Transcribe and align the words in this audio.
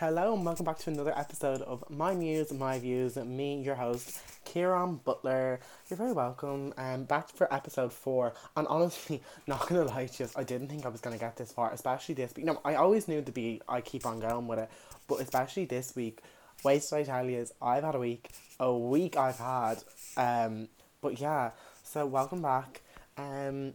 Hello 0.00 0.32
and 0.32 0.44
welcome 0.44 0.64
back 0.64 0.78
to 0.78 0.90
another 0.90 1.12
episode 1.18 1.60
of 1.62 1.82
My 1.90 2.14
Muse, 2.14 2.52
My 2.52 2.78
Views. 2.78 3.16
Me, 3.16 3.60
your 3.60 3.74
host, 3.74 4.20
Kieran 4.44 5.00
Butler. 5.04 5.58
You're 5.90 5.96
very 5.96 6.12
welcome. 6.12 6.72
Um, 6.78 7.02
back 7.02 7.30
for 7.30 7.52
episode 7.52 7.92
four. 7.92 8.32
And 8.56 8.68
honestly, 8.68 9.20
not 9.48 9.68
gonna 9.68 9.82
lie 9.82 10.06
to 10.06 10.22
you, 10.22 10.30
I 10.36 10.44
didn't 10.44 10.68
think 10.68 10.86
I 10.86 10.88
was 10.88 11.00
gonna 11.00 11.18
get 11.18 11.36
this 11.36 11.50
far, 11.50 11.72
especially 11.72 12.14
this 12.14 12.32
week. 12.36 12.46
No, 12.46 12.60
I 12.64 12.76
always 12.76 13.08
knew 13.08 13.22
to 13.22 13.32
be. 13.32 13.60
I 13.68 13.80
keep 13.80 14.06
on 14.06 14.20
going 14.20 14.46
with 14.46 14.60
it, 14.60 14.70
but 15.08 15.20
especially 15.20 15.64
this 15.64 15.96
week. 15.96 16.22
You, 16.64 16.70
is 16.70 17.52
I've 17.60 17.82
had 17.82 17.96
a 17.96 17.98
week, 17.98 18.30
a 18.60 18.72
week 18.72 19.16
I've 19.16 19.38
had. 19.38 19.82
Um, 20.16 20.68
but 21.00 21.20
yeah, 21.20 21.50
so 21.82 22.06
welcome 22.06 22.40
back. 22.40 22.82
Um, 23.16 23.72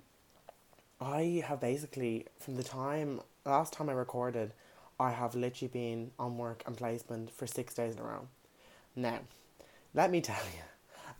I 1.01 1.43
have 1.45 1.59
basically 1.59 2.27
from 2.39 2.55
the 2.55 2.63
time 2.63 3.19
last 3.45 3.73
time 3.73 3.89
I 3.89 3.93
recorded 3.93 4.53
I 5.03 5.11
have 5.11 5.35
literally 5.35 5.67
been 5.67 6.11
on 6.17 6.37
work 6.37 6.63
and 6.65 6.77
placement 6.77 7.29
for 7.29 7.45
six 7.45 7.73
days 7.73 7.95
in 7.95 7.99
a 7.99 8.03
row. 8.03 8.27
Now, 8.95 9.19
let 9.93 10.11
me 10.11 10.21
tell 10.21 10.45
you, 10.55 10.63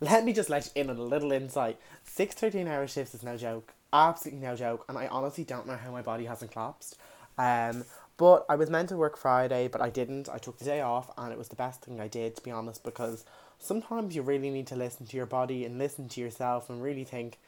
let 0.00 0.24
me 0.24 0.32
just 0.32 0.48
let 0.48 0.64
you 0.64 0.82
in 0.82 0.88
on 0.88 0.96
a 0.96 1.02
little 1.02 1.32
insight. 1.32 1.78
Six 2.02 2.34
13 2.34 2.66
hour 2.66 2.86
shifts 2.86 3.14
is 3.14 3.22
no 3.22 3.36
joke. 3.36 3.74
Absolutely 3.92 4.40
no 4.40 4.56
joke. 4.56 4.86
And 4.88 4.96
I 4.96 5.06
honestly 5.08 5.44
don't 5.44 5.66
know 5.66 5.76
how 5.76 5.90
my 5.90 6.00
body 6.00 6.24
hasn't 6.24 6.52
collapsed. 6.52 6.96
Um, 7.36 7.84
but 8.16 8.46
I 8.48 8.54
was 8.56 8.70
meant 8.70 8.88
to 8.88 8.96
work 8.96 9.18
Friday, 9.18 9.68
but 9.68 9.82
I 9.82 9.90
didn't. 9.90 10.30
I 10.30 10.38
took 10.38 10.58
the 10.58 10.64
day 10.64 10.80
off, 10.80 11.10
and 11.18 11.30
it 11.30 11.36
was 11.36 11.48
the 11.48 11.56
best 11.56 11.82
thing 11.82 12.00
I 12.00 12.08
did, 12.08 12.36
to 12.36 12.42
be 12.42 12.50
honest, 12.50 12.84
because 12.84 13.24
sometimes 13.58 14.16
you 14.16 14.22
really 14.22 14.50
need 14.50 14.68
to 14.68 14.76
listen 14.76 15.06
to 15.06 15.16
your 15.16 15.26
body 15.26 15.64
and 15.66 15.78
listen 15.78 16.08
to 16.08 16.20
yourself 16.20 16.70
and 16.70 16.82
really 16.82 17.04
think, 17.04 17.38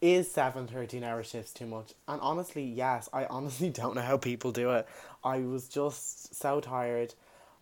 is 0.00 0.30
seven 0.30 0.66
13 0.66 1.04
hour 1.04 1.22
shifts 1.22 1.52
too 1.52 1.66
much? 1.66 1.92
And 2.08 2.20
honestly, 2.20 2.64
yes, 2.64 3.08
I 3.12 3.26
honestly 3.26 3.68
don't 3.80 3.94
know 3.94 4.02
how 4.02 4.16
people 4.16 4.52
do 4.52 4.70
it. 4.72 4.86
I 5.22 5.40
was 5.40 5.68
just 5.68 6.34
so 6.34 6.60
tired. 6.60 7.14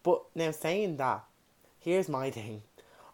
But 0.02 0.22
now 0.34 0.50
saying 0.52 0.96
that, 0.98 1.24
here's 1.80 2.08
my 2.08 2.30
thing. 2.30 2.62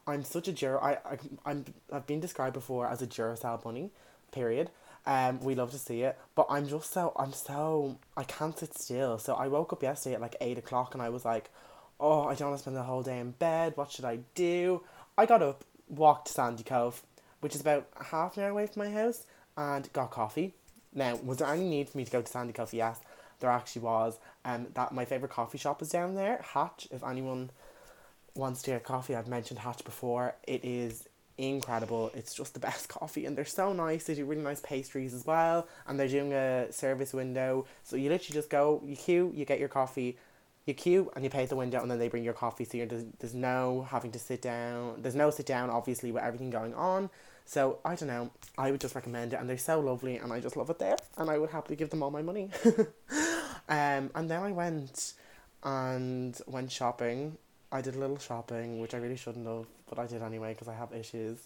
I'm 0.06 0.22
such 0.22 0.48
a 0.48 0.52
Dur 0.52 0.78
I, 0.82 0.92
I 0.92 1.18
I'm 1.46 1.64
I've 1.90 2.06
been 2.06 2.20
described 2.20 2.54
before 2.54 2.86
as 2.86 3.00
a 3.00 3.06
Duracell 3.06 3.62
bunny, 3.62 3.90
period. 4.32 4.70
Um, 5.06 5.40
we 5.40 5.54
love 5.54 5.70
to 5.72 5.78
see 5.78 6.02
it, 6.02 6.18
but 6.34 6.46
I'm 6.48 6.66
just 6.66 6.92
so 6.92 7.12
I'm 7.16 7.32
so 7.32 7.98
I 8.16 8.24
can't 8.24 8.58
sit 8.58 8.76
still. 8.76 9.18
So 9.18 9.34
I 9.34 9.48
woke 9.48 9.72
up 9.72 9.82
yesterday 9.82 10.14
at 10.14 10.20
like 10.20 10.36
eight 10.40 10.58
o'clock, 10.58 10.94
and 10.94 11.02
I 11.02 11.08
was 11.08 11.24
like, 11.24 11.50
"Oh, 11.98 12.24
I 12.24 12.34
don't 12.34 12.48
want 12.48 12.58
to 12.58 12.62
spend 12.62 12.76
the 12.76 12.82
whole 12.82 13.02
day 13.02 13.18
in 13.18 13.32
bed. 13.32 13.72
What 13.76 13.90
should 13.90 14.04
I 14.04 14.18
do?" 14.34 14.82
I 15.16 15.26
got 15.26 15.42
up, 15.42 15.64
walked 15.88 16.28
Sandy 16.28 16.64
Cove, 16.64 17.02
which 17.44 17.54
is 17.54 17.60
about 17.60 17.86
half 18.10 18.38
an 18.38 18.42
hour 18.42 18.48
away 18.48 18.66
from 18.66 18.84
my 18.84 18.90
house, 18.90 19.26
and 19.58 19.92
got 19.92 20.10
coffee. 20.10 20.54
Now, 20.94 21.16
was 21.16 21.36
there 21.36 21.48
any 21.48 21.68
need 21.68 21.90
for 21.90 21.98
me 21.98 22.06
to 22.06 22.10
go 22.10 22.22
to 22.22 22.26
Sandy 22.26 22.54
Cove? 22.54 22.72
Yes, 22.72 22.98
there 23.40 23.50
actually 23.50 23.82
was. 23.82 24.18
Um, 24.46 24.68
that 24.72 24.94
my 24.94 25.04
favorite 25.04 25.30
coffee 25.30 25.58
shop 25.58 25.82
is 25.82 25.90
down 25.90 26.14
there, 26.14 26.40
Hatch. 26.42 26.88
If 26.90 27.04
anyone 27.04 27.50
wants 28.34 28.62
to 28.62 28.70
get 28.70 28.82
coffee, 28.84 29.14
I've 29.14 29.28
mentioned 29.28 29.58
Hatch 29.58 29.84
before. 29.84 30.36
It 30.46 30.64
is 30.64 31.06
incredible. 31.36 32.10
It's 32.14 32.32
just 32.32 32.54
the 32.54 32.60
best 32.68 32.88
coffee, 32.88 33.26
and 33.26 33.36
they're 33.36 33.44
so 33.44 33.74
nice. 33.74 34.04
They 34.04 34.14
do 34.14 34.24
really 34.24 34.40
nice 34.40 34.60
pastries 34.60 35.12
as 35.12 35.26
well, 35.26 35.68
and 35.86 36.00
they're 36.00 36.08
doing 36.08 36.32
a 36.32 36.72
service 36.72 37.12
window. 37.12 37.66
So 37.82 37.96
you 37.96 38.08
literally 38.08 38.38
just 38.38 38.48
go, 38.48 38.80
you 38.86 38.96
queue, 38.96 39.30
you 39.34 39.44
get 39.44 39.60
your 39.60 39.68
coffee, 39.68 40.16
you 40.64 40.72
queue, 40.72 41.12
and 41.14 41.22
you 41.22 41.28
pay 41.28 41.42
at 41.42 41.50
the 41.50 41.56
window, 41.56 41.82
and 41.82 41.90
then 41.90 41.98
they 41.98 42.08
bring 42.08 42.24
your 42.24 42.32
coffee. 42.32 42.64
So 42.64 42.86
there's, 42.86 43.04
there's 43.18 43.34
no 43.34 43.86
having 43.90 44.12
to 44.12 44.18
sit 44.18 44.40
down. 44.40 45.02
There's 45.02 45.14
no 45.14 45.28
sit 45.28 45.44
down, 45.44 45.68
obviously, 45.68 46.10
with 46.10 46.22
everything 46.22 46.48
going 46.48 46.72
on. 46.72 47.10
So 47.44 47.78
I 47.84 47.94
don't 47.94 48.08
know. 48.08 48.30
I 48.56 48.70
would 48.70 48.80
just 48.80 48.94
recommend 48.94 49.32
it, 49.32 49.36
and 49.40 49.48
they're 49.48 49.58
so 49.58 49.80
lovely, 49.80 50.16
and 50.16 50.32
I 50.32 50.40
just 50.40 50.56
love 50.56 50.70
it 50.70 50.78
there, 50.78 50.96
and 51.18 51.30
I 51.30 51.38
would 51.38 51.50
happily 51.50 51.76
give 51.76 51.90
them 51.90 52.02
all 52.02 52.10
my 52.10 52.22
money. 52.22 52.50
um, 53.68 54.10
and 54.14 54.30
then 54.30 54.42
I 54.42 54.52
went 54.52 55.14
and 55.62 56.38
went 56.46 56.72
shopping. 56.72 57.36
I 57.70 57.80
did 57.80 57.96
a 57.96 57.98
little 57.98 58.18
shopping, 58.18 58.80
which 58.80 58.94
I 58.94 58.98
really 58.98 59.16
shouldn't 59.16 59.46
have, 59.46 59.66
but 59.88 59.98
I 59.98 60.06
did 60.06 60.22
anyway 60.22 60.52
because 60.52 60.68
I 60.68 60.74
have 60.74 60.92
issues. 60.92 61.38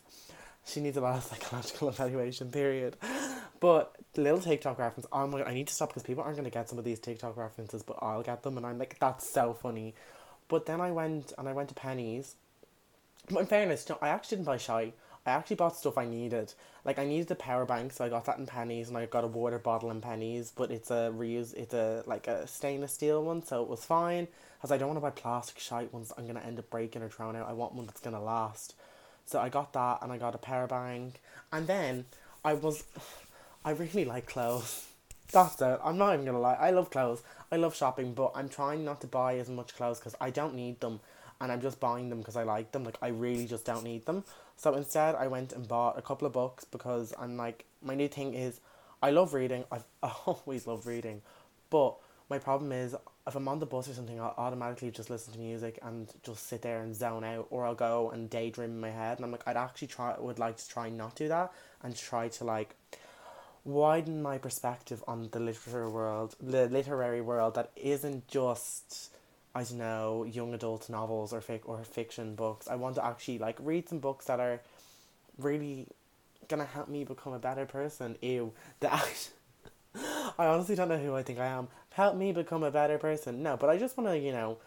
She 0.66 0.80
needs 0.80 0.96
a 0.96 1.00
lot 1.00 1.16
of 1.16 1.24
psychological 1.30 1.88
evaluation, 1.88 2.50
period. 2.50 2.96
But 3.60 3.96
little 4.16 4.40
TikTok 4.40 4.78
reference, 4.78 5.06
oh 5.12 5.26
my 5.26 5.38
god, 5.38 5.48
I 5.48 5.54
need 5.54 5.68
to 5.68 5.74
stop 5.74 5.88
because 5.88 6.02
people 6.02 6.22
aren't 6.22 6.36
going 6.36 6.44
to 6.44 6.50
get 6.50 6.68
some 6.68 6.78
of 6.78 6.84
these 6.84 7.00
TikTok 7.00 7.36
references, 7.36 7.82
but 7.82 7.98
I'll 8.00 8.22
get 8.22 8.42
them, 8.42 8.56
and 8.56 8.66
I'm 8.66 8.78
like, 8.78 8.98
that's 9.00 9.28
so 9.28 9.52
funny. 9.54 9.94
But 10.48 10.66
then 10.66 10.80
I 10.80 10.90
went 10.90 11.32
and 11.36 11.48
I 11.48 11.52
went 11.52 11.68
to 11.70 11.74
Penneys. 11.74 12.34
But 13.30 13.40
in 13.40 13.46
fairness, 13.46 13.86
I 14.00 14.08
actually 14.08 14.36
didn't 14.38 14.46
buy 14.46 14.56
shy. 14.56 14.92
I 15.28 15.34
actually 15.34 15.56
bought 15.56 15.76
stuff 15.76 15.98
I 15.98 16.06
needed. 16.06 16.54
Like 16.84 16.98
I 16.98 17.04
needed 17.04 17.30
a 17.30 17.34
power 17.34 17.64
bank, 17.64 17.92
so 17.92 18.04
I 18.04 18.08
got 18.08 18.24
that 18.24 18.38
in 18.38 18.46
Penneys, 18.46 18.88
and 18.88 18.96
I 18.96 19.06
got 19.06 19.24
a 19.24 19.28
water 19.28 19.58
bottle 19.58 19.90
in 19.90 20.00
Penneys. 20.00 20.52
But 20.54 20.70
it's 20.70 20.90
a 20.90 21.12
reuse. 21.14 21.54
It's 21.54 21.74
a 21.74 22.02
like 22.06 22.26
a 22.26 22.46
stainless 22.46 22.94
steel 22.94 23.22
one, 23.22 23.42
so 23.42 23.62
it 23.62 23.68
was 23.68 23.84
fine. 23.84 24.28
Cause 24.60 24.72
I 24.72 24.78
don't 24.78 24.88
want 24.88 24.96
to 24.96 25.02
buy 25.02 25.10
plastic 25.10 25.60
shite 25.60 25.92
ones 25.92 26.12
I'm 26.18 26.26
gonna 26.26 26.40
end 26.40 26.58
up 26.58 26.68
breaking 26.68 27.02
or 27.02 27.08
throwing 27.08 27.36
out. 27.36 27.48
I 27.48 27.52
want 27.52 27.74
one 27.74 27.86
that's 27.86 28.00
gonna 28.00 28.22
last. 28.22 28.74
So 29.24 29.38
I 29.38 29.48
got 29.48 29.72
that, 29.74 29.98
and 30.02 30.10
I 30.10 30.18
got 30.18 30.34
a 30.34 30.38
power 30.38 30.66
bank, 30.66 31.20
and 31.52 31.66
then 31.66 32.06
I 32.44 32.54
was, 32.54 32.84
I 33.64 33.70
really 33.70 34.04
like 34.04 34.26
clothes. 34.26 34.86
That's 35.30 35.60
it. 35.60 35.78
I'm 35.84 35.98
not 35.98 36.14
even 36.14 36.24
gonna 36.24 36.40
lie. 36.40 36.54
I 36.54 36.70
love 36.70 36.90
clothes. 36.90 37.22
I 37.52 37.56
love 37.56 37.76
shopping, 37.76 38.14
but 38.14 38.32
I'm 38.34 38.48
trying 38.48 38.84
not 38.84 39.00
to 39.02 39.06
buy 39.06 39.36
as 39.36 39.48
much 39.48 39.74
clothes 39.76 39.98
because 39.98 40.14
I 40.20 40.30
don't 40.30 40.54
need 40.54 40.80
them 40.80 41.00
and 41.40 41.52
I'm 41.52 41.60
just 41.60 41.80
buying 41.80 42.08
them 42.10 42.18
because 42.18 42.36
I 42.36 42.42
like 42.42 42.72
them. 42.72 42.84
Like 42.84 42.98
I 43.02 43.08
really 43.08 43.46
just 43.46 43.64
don't 43.64 43.84
need 43.84 44.06
them. 44.06 44.24
So 44.58 44.74
instead, 44.74 45.14
I 45.14 45.28
went 45.28 45.52
and 45.52 45.66
bought 45.66 45.96
a 45.96 46.02
couple 46.02 46.26
of 46.26 46.32
books 46.32 46.64
because 46.64 47.14
I'm 47.16 47.36
like 47.36 47.64
my 47.80 47.94
new 47.94 48.08
thing 48.08 48.34
is, 48.34 48.60
I 49.00 49.10
love 49.10 49.32
reading. 49.32 49.64
I've 49.70 49.84
always 50.26 50.66
loved 50.66 50.84
reading, 50.84 51.22
but 51.70 51.94
my 52.28 52.38
problem 52.38 52.72
is 52.72 52.94
if 53.26 53.36
I'm 53.36 53.46
on 53.46 53.60
the 53.60 53.66
bus 53.66 53.88
or 53.88 53.94
something, 53.94 54.20
I'll 54.20 54.34
automatically 54.36 54.90
just 54.90 55.10
listen 55.10 55.32
to 55.32 55.38
music 55.38 55.78
and 55.82 56.12
just 56.24 56.48
sit 56.48 56.62
there 56.62 56.80
and 56.82 56.94
zone 56.94 57.22
out, 57.22 57.46
or 57.50 57.66
I'll 57.66 57.76
go 57.76 58.10
and 58.10 58.28
daydream 58.28 58.70
in 58.70 58.80
my 58.80 58.90
head. 58.90 59.18
And 59.18 59.24
I'm 59.24 59.30
like, 59.30 59.46
I'd 59.46 59.56
actually 59.56 59.88
try, 59.88 60.18
would 60.18 60.40
like 60.40 60.56
to 60.56 60.68
try 60.68 60.90
not 60.90 61.14
do 61.14 61.28
that 61.28 61.52
and 61.82 61.96
try 61.96 62.28
to 62.28 62.44
like 62.44 62.74
widen 63.64 64.22
my 64.22 64.38
perspective 64.38 65.04
on 65.06 65.28
the 65.30 65.38
literary 65.38 65.88
world, 65.88 66.34
the 66.40 66.68
literary 66.68 67.20
world 67.20 67.54
that 67.54 67.70
isn't 67.76 68.26
just 68.26 69.14
I 69.54 69.64
don't 69.64 69.78
know, 69.78 70.24
young 70.24 70.54
adult 70.54 70.88
novels 70.88 71.32
or 71.32 71.40
fic 71.40 71.60
or 71.64 71.82
fiction 71.84 72.34
books. 72.34 72.68
I 72.68 72.76
want 72.76 72.94
to 72.96 73.04
actually 73.04 73.38
like 73.38 73.56
read 73.60 73.88
some 73.88 73.98
books 73.98 74.26
that 74.26 74.40
are 74.40 74.60
really 75.38 75.86
gonna 76.48 76.64
help 76.64 76.88
me 76.88 77.04
become 77.04 77.32
a 77.32 77.38
better 77.38 77.66
person. 77.66 78.16
Ew. 78.20 78.52
The 78.80 78.92
act 78.92 79.32
I 80.38 80.46
honestly 80.46 80.74
don't 80.76 80.88
know 80.88 80.98
who 80.98 81.14
I 81.14 81.22
think 81.22 81.38
I 81.38 81.46
am. 81.46 81.68
Help 81.90 82.16
me 82.16 82.32
become 82.32 82.62
a 82.62 82.70
better 82.70 82.98
person. 82.98 83.42
No, 83.42 83.56
but 83.56 83.70
I 83.70 83.78
just 83.78 83.96
wanna, 83.96 84.16
you 84.16 84.32
know, 84.32 84.58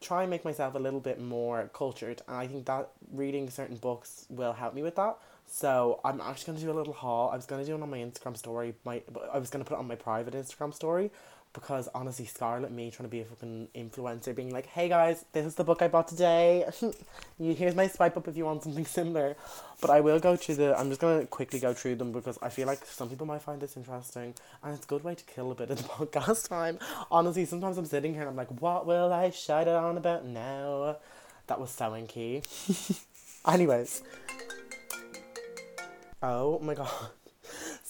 try 0.00 0.22
and 0.22 0.30
make 0.30 0.44
myself 0.44 0.74
a 0.74 0.78
little 0.78 1.00
bit 1.00 1.20
more 1.20 1.68
cultured 1.74 2.22
and 2.26 2.36
I 2.36 2.46
think 2.46 2.64
that 2.66 2.88
reading 3.12 3.50
certain 3.50 3.76
books 3.76 4.24
will 4.30 4.54
help 4.54 4.74
me 4.74 4.82
with 4.82 4.96
that. 4.96 5.16
So 5.46 6.00
I'm 6.04 6.20
actually 6.20 6.54
gonna 6.54 6.64
do 6.64 6.70
a 6.70 6.78
little 6.78 6.92
haul. 6.92 7.30
I 7.30 7.36
was 7.36 7.44
gonna 7.44 7.64
do 7.64 7.74
it 7.74 7.82
on 7.82 7.90
my 7.90 7.98
Instagram 7.98 8.36
story. 8.36 8.74
My 8.84 9.02
I 9.32 9.38
was 9.38 9.50
gonna 9.50 9.64
put 9.64 9.74
it 9.74 9.80
on 9.80 9.88
my 9.88 9.96
private 9.96 10.34
Instagram 10.34 10.72
story, 10.72 11.10
because 11.52 11.88
honestly, 11.94 12.26
Scarlett, 12.26 12.70
me 12.70 12.90
trying 12.90 13.08
to 13.08 13.10
be 13.10 13.20
a 13.20 13.24
fucking 13.24 13.68
influencer, 13.74 14.34
being 14.34 14.52
like, 14.52 14.66
"Hey 14.66 14.88
guys, 14.88 15.24
this 15.32 15.44
is 15.44 15.54
the 15.56 15.64
book 15.64 15.82
I 15.82 15.88
bought 15.88 16.08
today. 16.08 16.64
here's 17.38 17.74
my 17.74 17.88
swipe 17.88 18.16
up 18.16 18.28
if 18.28 18.36
you 18.36 18.44
want 18.44 18.62
something 18.62 18.86
similar." 18.98 19.36
But 19.80 19.90
I 19.90 20.00
will 20.00 20.20
go 20.20 20.36
through 20.36 20.56
the. 20.56 20.78
I'm 20.78 20.88
just 20.88 21.00
gonna 21.00 21.26
quickly 21.26 21.58
go 21.58 21.72
through 21.74 21.96
them 21.96 22.12
because 22.12 22.38
I 22.40 22.48
feel 22.48 22.66
like 22.66 22.84
some 22.86 23.08
people 23.08 23.26
might 23.26 23.42
find 23.42 23.60
this 23.60 23.76
interesting, 23.76 24.34
and 24.62 24.74
it's 24.74 24.84
a 24.84 24.88
good 24.88 25.02
way 25.02 25.14
to 25.14 25.24
kill 25.24 25.50
a 25.50 25.54
bit 25.54 25.70
of 25.70 25.78
the 25.78 25.88
podcast 25.88 26.48
time. 26.48 26.78
Honestly, 27.10 27.44
sometimes 27.44 27.78
I'm 27.78 27.86
sitting 27.86 28.12
here 28.12 28.22
and 28.22 28.30
I'm 28.30 28.36
like, 28.36 28.60
"What 28.60 28.86
will 28.86 29.12
I 29.12 29.30
shout 29.30 29.66
it 29.66 29.74
on 29.74 29.96
about 29.96 30.24
now?" 30.24 30.98
That 31.48 31.60
was 31.60 31.70
so 31.70 31.92
key. 32.06 32.42
Anyways. 33.46 34.02
Oh 36.22 36.58
my 36.60 36.74
god. 36.74 37.10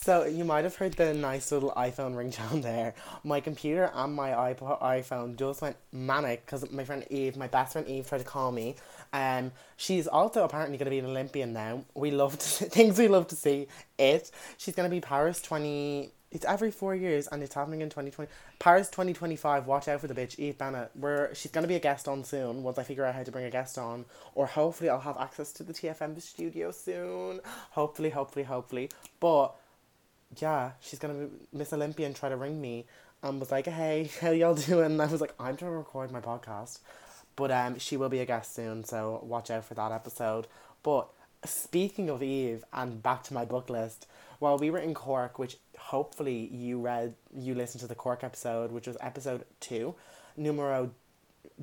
So 0.02 0.24
you 0.24 0.46
might 0.46 0.64
have 0.64 0.76
heard 0.76 0.94
the 0.94 1.12
nice 1.12 1.52
little 1.52 1.72
iPhone 1.72 2.14
ringtone 2.14 2.62
there. 2.70 2.94
My 3.22 3.40
computer 3.40 3.90
and 3.92 4.14
my 4.14 4.30
iPod, 4.30 4.80
iPhone 4.80 5.36
just 5.36 5.60
went 5.60 5.76
manic 5.92 6.46
because 6.46 6.70
my 6.70 6.84
friend 6.84 7.04
Eve, 7.10 7.36
my 7.36 7.48
best 7.48 7.74
friend 7.74 7.86
Eve, 7.86 8.08
tried 8.08 8.18
to 8.18 8.24
call 8.24 8.50
me. 8.50 8.76
Um, 9.12 9.52
she's 9.76 10.06
also 10.06 10.42
apparently 10.42 10.78
going 10.78 10.86
to 10.86 10.90
be 10.90 11.00
an 11.00 11.04
Olympian 11.04 11.52
now. 11.52 11.84
We 11.92 12.12
love 12.12 12.38
to 12.38 12.64
things 12.70 12.98
we 12.98 13.08
love 13.08 13.28
to 13.28 13.36
see. 13.36 13.66
It. 13.98 14.30
She's 14.56 14.74
going 14.74 14.88
to 14.88 14.94
be 14.94 15.02
Paris 15.02 15.42
twenty. 15.42 16.12
It's 16.30 16.46
every 16.46 16.70
four 16.70 16.94
years 16.94 17.26
and 17.26 17.42
it's 17.42 17.54
happening 17.54 17.82
in 17.82 17.90
twenty 17.90 18.10
twenty. 18.10 18.30
Paris 18.58 18.88
twenty 18.88 19.12
twenty 19.12 19.36
five. 19.36 19.66
Watch 19.66 19.86
out 19.86 20.00
for 20.00 20.06
the 20.06 20.14
bitch 20.14 20.38
Eve 20.38 20.56
Bennett. 20.56 20.92
Where 20.94 21.34
she's 21.34 21.52
going 21.52 21.64
to 21.64 21.68
be 21.68 21.74
a 21.74 21.78
guest 21.78 22.08
on 22.08 22.24
soon. 22.24 22.62
Once 22.62 22.78
I 22.78 22.84
figure 22.84 23.04
out 23.04 23.14
how 23.14 23.22
to 23.22 23.30
bring 23.30 23.44
a 23.44 23.50
guest 23.50 23.76
on, 23.76 24.06
or 24.34 24.46
hopefully 24.46 24.88
I'll 24.88 25.00
have 25.00 25.18
access 25.18 25.52
to 25.52 25.62
the 25.62 25.74
TFM 25.74 26.18
studio 26.22 26.70
soon. 26.70 27.40
Hopefully, 27.72 28.08
hopefully, 28.08 28.46
hopefully. 28.46 28.88
But 29.20 29.54
yeah, 30.38 30.72
she's 30.80 30.98
gonna 30.98 31.28
Miss 31.52 31.72
Olympia 31.72 32.06
and 32.06 32.14
try 32.14 32.28
to 32.28 32.36
ring 32.36 32.60
me 32.60 32.86
and 33.22 33.40
was 33.40 33.50
like, 33.50 33.66
Hey, 33.66 34.10
how 34.20 34.30
y'all 34.30 34.54
doing? 34.54 34.86
And 34.86 35.02
I 35.02 35.06
was 35.06 35.20
like, 35.20 35.34
I'm 35.38 35.56
trying 35.56 35.72
to 35.72 35.76
record 35.76 36.10
my 36.10 36.20
podcast. 36.20 36.80
But 37.36 37.50
um 37.50 37.78
she 37.78 37.96
will 37.96 38.08
be 38.08 38.20
a 38.20 38.26
guest 38.26 38.54
soon, 38.54 38.84
so 38.84 39.20
watch 39.22 39.50
out 39.50 39.64
for 39.64 39.74
that 39.74 39.92
episode. 39.92 40.46
But 40.82 41.08
speaking 41.44 42.08
of 42.10 42.22
Eve 42.22 42.64
and 42.72 43.02
back 43.02 43.22
to 43.24 43.34
my 43.34 43.44
book 43.44 43.70
list, 43.70 44.06
while 44.38 44.58
we 44.58 44.70
were 44.70 44.78
in 44.78 44.94
Cork, 44.94 45.38
which 45.38 45.56
hopefully 45.78 46.48
you 46.52 46.80
read 46.80 47.14
you 47.34 47.54
listened 47.54 47.80
to 47.80 47.86
the 47.86 47.94
Cork 47.94 48.24
episode, 48.24 48.72
which 48.72 48.86
was 48.86 48.96
episode 49.00 49.44
two, 49.60 49.94
numero 50.36 50.90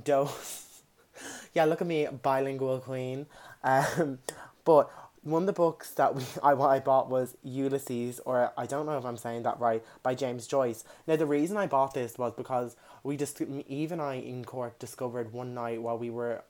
dos. 0.04 0.82
yeah, 1.54 1.66
look 1.66 1.82
at 1.82 1.88
me, 1.88 2.08
bilingual 2.08 2.80
queen. 2.80 3.26
Um, 3.64 4.20
but 4.64 4.90
one 5.28 5.44
of 5.44 5.48
the 5.48 5.54
books 5.54 5.92
that 5.92 6.16
we 6.16 6.24
I, 6.44 6.54
I 6.54 6.80
bought 6.80 7.10
was 7.10 7.36
Ulysses, 7.44 8.20
or 8.26 8.52
I 8.58 8.66
don't 8.66 8.86
know 8.86 8.98
if 8.98 9.06
I'm 9.06 9.18
saying 9.18 9.44
that 9.44 9.60
right, 9.60 9.84
by 10.04 10.16
James 10.16 10.48
Joyce. 10.48 10.84
Now, 11.06 11.16
the 11.16 11.26
reason 11.26 11.58
I 11.58 11.68
bought 11.68 11.94
this 11.94 12.18
was 12.18 12.34
because 12.34 12.76
we 13.04 13.18
just, 13.18 13.42
Eve 13.42 13.92
and 13.92 14.02
I 14.02 14.16
in 14.16 14.46
Cork 14.46 14.80
discovered 14.80 15.34
one 15.34 15.54
night 15.54 15.82
while 15.82 15.98
we 15.98 16.10
were 16.10 16.44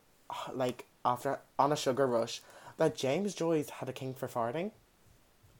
like 0.53 0.85
after 1.05 1.39
on 1.57 1.71
a 1.71 1.75
sugar 1.75 2.05
rush 2.05 2.41
that 2.77 2.95
James 2.95 3.33
Joyce 3.33 3.69
had 3.69 3.89
a 3.89 3.93
king 3.93 4.13
for 4.13 4.27
farting. 4.27 4.71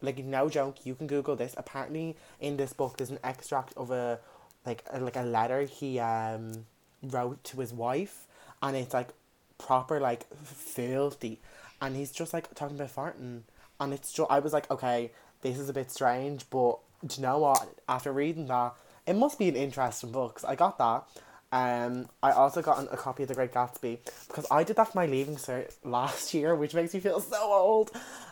Like 0.01 0.23
no 0.23 0.49
joke, 0.49 0.85
you 0.85 0.93
can 0.93 1.07
Google 1.07 1.35
this. 1.35 1.55
Apparently, 1.57 2.15
in 2.39 2.57
this 2.57 2.73
book, 2.73 2.97
there's 2.97 3.09
an 3.09 3.19
extract 3.23 3.73
of 3.75 3.89
a 3.89 4.19
like 4.65 4.83
a, 4.91 4.99
like 4.99 5.15
a 5.15 5.23
letter 5.23 5.61
he 5.63 5.99
um 5.99 6.65
wrote 7.01 7.43
to 7.45 7.59
his 7.59 7.73
wife, 7.73 8.27
and 8.61 8.75
it's 8.75 8.93
like 8.93 9.09
proper 9.57 9.99
like 9.99 10.31
filthy, 10.35 11.39
and 11.81 11.95
he's 11.95 12.11
just 12.11 12.33
like 12.33 12.53
talking 12.55 12.75
about 12.75 12.95
farting, 12.95 13.41
and 13.79 13.93
it's 13.93 14.11
just 14.11 14.29
I 14.31 14.39
was 14.39 14.53
like, 14.53 14.69
okay, 14.71 15.11
this 15.41 15.57
is 15.57 15.69
a 15.69 15.73
bit 15.73 15.91
strange, 15.91 16.49
but 16.49 16.79
do 17.05 17.15
you 17.15 17.27
know 17.27 17.39
what? 17.39 17.67
After 17.87 18.11
reading 18.11 18.47
that, 18.47 18.73
it 19.05 19.15
must 19.15 19.39
be 19.39 19.49
an 19.49 19.55
interesting 19.55 20.11
book. 20.11 20.41
I 20.47 20.55
got 20.55 20.77
that. 20.77 21.03
Um, 21.49 22.09
I 22.21 22.31
also 22.31 22.61
got 22.61 22.79
an, 22.79 22.89
a 22.91 22.97
copy 22.97 23.23
of 23.23 23.29
The 23.29 23.35
Great 23.35 23.53
Gatsby 23.53 23.99
because 24.27 24.45
I 24.51 24.63
did 24.63 24.75
that 24.75 24.91
for 24.91 24.97
my 24.97 25.05
leaving 25.05 25.37
cert 25.37 25.73
last 25.83 26.33
year, 26.33 26.55
which 26.55 26.73
makes 26.73 26.93
me 26.93 26.99
feel 26.99 27.21
so 27.21 27.41
old. 27.41 27.91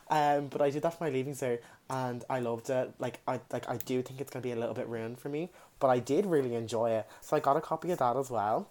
Um, 0.09 0.47
but 0.47 0.61
I 0.61 0.69
did 0.69 0.83
that 0.83 0.97
for 0.97 1.05
my 1.05 1.09
leaving 1.09 1.33
cert 1.33 1.59
and 1.89 2.23
I 2.29 2.39
loved 2.39 2.69
it. 2.69 2.93
Like 2.99 3.19
I 3.27 3.39
like 3.51 3.69
I 3.69 3.77
do 3.77 4.01
think 4.01 4.19
it's 4.19 4.31
gonna 4.31 4.43
be 4.43 4.51
a 4.51 4.55
little 4.55 4.75
bit 4.75 4.87
ruined 4.87 5.19
for 5.19 5.29
me, 5.29 5.49
but 5.79 5.87
I 5.87 5.99
did 5.99 6.25
really 6.25 6.55
enjoy 6.55 6.91
it. 6.91 7.07
So 7.21 7.37
I 7.37 7.39
got 7.39 7.57
a 7.57 7.61
copy 7.61 7.91
of 7.91 7.99
that 7.99 8.17
as 8.17 8.29
well. 8.29 8.69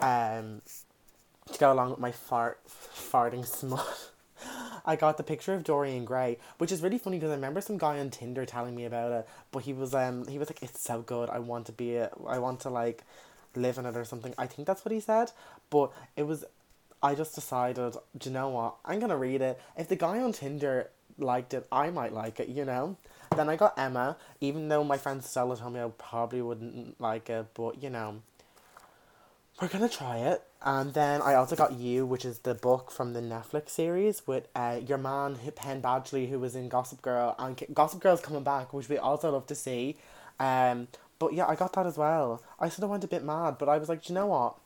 Um, 0.00 0.62
to 1.52 1.58
go 1.58 1.72
along 1.72 1.90
with 1.90 1.98
my 1.98 2.12
fart 2.12 2.60
farting 2.66 3.46
smut. 3.46 4.10
I 4.84 4.96
got 4.96 5.16
the 5.16 5.22
picture 5.22 5.54
of 5.54 5.64
Dorian 5.64 6.04
Gray, 6.04 6.38
which 6.58 6.72
is 6.72 6.82
really 6.82 6.98
funny 6.98 7.18
because 7.18 7.30
I 7.30 7.34
remember 7.34 7.60
some 7.60 7.78
guy 7.78 7.98
on 7.98 8.10
Tinder 8.10 8.44
telling 8.44 8.74
me 8.74 8.84
about 8.84 9.12
it. 9.12 9.28
But 9.50 9.62
he 9.64 9.72
was 9.72 9.94
um 9.94 10.26
he 10.26 10.38
was 10.38 10.48
like, 10.48 10.62
"It's 10.62 10.80
so 10.80 11.02
good. 11.02 11.30
I 11.30 11.38
want 11.38 11.66
to 11.66 11.72
be 11.72 11.92
it. 11.92 12.12
I 12.26 12.38
want 12.38 12.60
to 12.60 12.70
like 12.70 13.04
live 13.54 13.78
in 13.78 13.86
it 13.86 13.96
or 13.96 14.04
something." 14.04 14.34
I 14.38 14.46
think 14.46 14.66
that's 14.66 14.84
what 14.84 14.92
he 14.92 15.00
said. 15.00 15.32
But 15.70 15.92
it 16.16 16.24
was, 16.24 16.44
I 17.02 17.14
just 17.14 17.34
decided, 17.34 17.94
do 18.18 18.28
you 18.28 18.34
know 18.34 18.48
what? 18.50 18.76
I'm 18.84 19.00
gonna 19.00 19.16
read 19.16 19.40
it. 19.40 19.60
If 19.76 19.88
the 19.88 19.96
guy 19.96 20.20
on 20.20 20.32
Tinder 20.32 20.90
liked 21.18 21.54
it, 21.54 21.66
I 21.70 21.90
might 21.90 22.12
like 22.12 22.40
it. 22.40 22.48
You 22.48 22.64
know. 22.64 22.96
Then 23.36 23.48
I 23.48 23.56
got 23.56 23.78
Emma, 23.78 24.16
even 24.42 24.68
though 24.68 24.84
my 24.84 24.98
friend 24.98 25.24
Stella 25.24 25.56
told 25.56 25.72
me 25.72 25.80
I 25.80 25.88
probably 25.96 26.42
wouldn't 26.42 27.00
like 27.00 27.30
it, 27.30 27.46
but 27.54 27.82
you 27.82 27.88
know, 27.88 28.20
we're 29.60 29.68
gonna 29.68 29.88
try 29.88 30.18
it. 30.18 30.42
And 30.64 30.94
then 30.94 31.22
I 31.22 31.34
also 31.34 31.56
got 31.56 31.72
You, 31.72 32.06
which 32.06 32.24
is 32.24 32.40
the 32.40 32.54
book 32.54 32.90
from 32.90 33.12
the 33.12 33.20
Netflix 33.20 33.70
series 33.70 34.26
with 34.26 34.46
uh, 34.54 34.80
your 34.86 34.98
man 34.98 35.36
Penn 35.56 35.82
Badgley, 35.82 36.28
who 36.30 36.38
was 36.38 36.54
in 36.54 36.68
Gossip 36.68 37.02
Girl, 37.02 37.34
and 37.38 37.60
Gossip 37.74 38.00
Girl's 38.00 38.20
coming 38.20 38.44
back, 38.44 38.72
which 38.72 38.88
we 38.88 38.96
also 38.96 39.30
love 39.32 39.46
to 39.48 39.54
see. 39.54 39.96
Um, 40.38 40.88
but 41.18 41.32
yeah, 41.34 41.46
I 41.46 41.54
got 41.54 41.72
that 41.74 41.86
as 41.86 41.98
well. 41.98 42.42
I 42.58 42.68
sort 42.68 42.84
of 42.84 42.90
went 42.90 43.04
a 43.04 43.08
bit 43.08 43.24
mad, 43.24 43.56
but 43.58 43.68
I 43.68 43.78
was 43.78 43.88
like, 43.88 44.08
you 44.08 44.14
know 44.14 44.26
what? 44.26 44.56